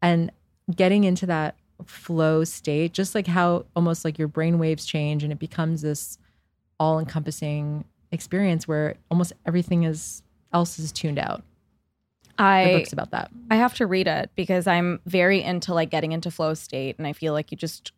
[0.02, 0.32] and
[0.74, 5.32] getting into that flow state just like how almost like your brain waves change and
[5.34, 6.18] it becomes this
[6.80, 10.24] all encompassing experience where almost everything is
[10.54, 11.44] else is tuned out.
[12.38, 13.30] I the book's about that.
[13.52, 17.06] I have to read it because I'm very into like getting into flow state and
[17.06, 17.92] I feel like you just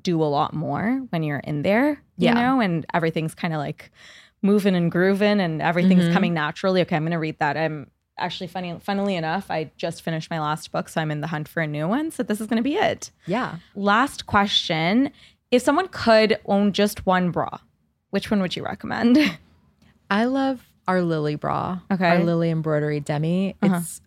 [0.00, 2.34] do a lot more when you're in there, you Yeah.
[2.34, 3.90] know, and everything's kind of like
[4.42, 6.12] moving and grooving and everything's Mhm.
[6.12, 6.80] coming naturally.
[6.82, 7.56] Okay, I'm going to read that.
[7.56, 11.26] I'm actually funny funnily enough, I just finished my last book, so I'm in the
[11.28, 13.10] hunt for a new one, so this is going to be it.
[13.26, 13.56] Yeah.
[13.74, 15.10] Last question,
[15.50, 17.58] if someone could own just one bra,
[18.12, 19.18] which one would you recommend?
[20.10, 21.80] I love our Lily bra.
[21.90, 22.06] Okay.
[22.06, 23.56] Our Lily embroidery demi.
[23.62, 23.76] Uh-huh.
[23.80, 24.00] It's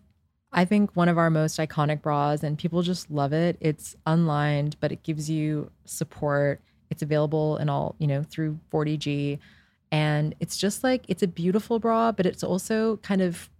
[0.52, 3.56] I think one of our most iconic bras and people just love it.
[3.60, 6.60] It's unlined, but it gives you support.
[6.88, 9.38] It's available in all, you know, through 40G.
[9.92, 13.50] And it's just like it's a beautiful bra, but it's also kind of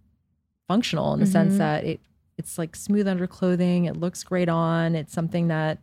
[0.67, 1.57] functional in the sense Mhm.
[1.59, 1.99] that it
[2.37, 3.85] it's like smooth under clothing.
[3.85, 4.95] It looks great on.
[4.95, 5.79] It's something that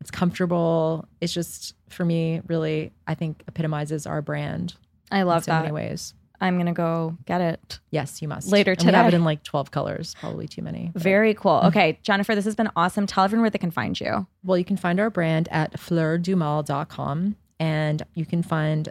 [0.00, 1.06] it's comfortable.
[1.20, 4.74] It's just for me really I think epitomizes our brand.
[5.10, 5.62] I love in so that.
[5.62, 6.14] many ways.
[6.40, 7.80] I'm going to go get it.
[7.90, 8.48] Yes, you must.
[8.52, 10.90] Later And we have it in like 12 colors, probably too many.
[10.92, 11.60] but- Very cool.
[11.62, 11.68] Mm.
[11.68, 13.08] Okay, Jennifer, this has been awesome.
[13.08, 14.24] Tell everyone where they can find you.
[14.44, 18.88] Well, you can find our brand at fleurdumal.com and you can find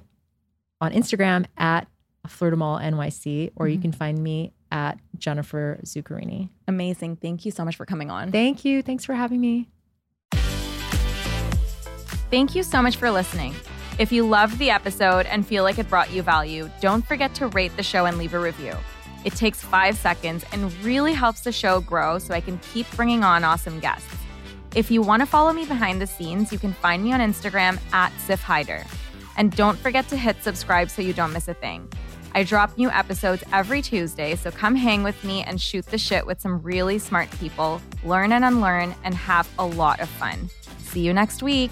[0.81, 1.87] on Instagram at
[2.27, 3.81] fleurdumal NYC or you Mhm.
[3.83, 6.49] can find me at Jennifer Zuccarini.
[6.67, 7.15] Amazing.
[7.17, 8.31] Thank you so much for coming on.
[8.33, 8.81] Thank you.
[8.81, 9.69] Thanks for having me.
[12.29, 13.55] Thank you so much for listening.
[13.99, 17.47] If you loved the episode and feel like it brought you value, don't forget to
[17.47, 18.73] rate the show and leave a review.
[19.23, 23.23] It takes five seconds and really helps the show grow so I can keep bringing
[23.23, 24.13] on awesome guests.
[24.75, 27.79] If you want to follow me behind the scenes, you can find me on Instagram
[27.93, 28.85] at Siff Haider.
[29.37, 31.91] And don't forget to hit subscribe so you don't miss a thing.
[32.35, 36.25] I drop new episodes every Tuesday, so come hang with me and shoot the shit
[36.25, 40.49] with some really smart people, learn and unlearn, and have a lot of fun.
[40.79, 41.71] See you next week.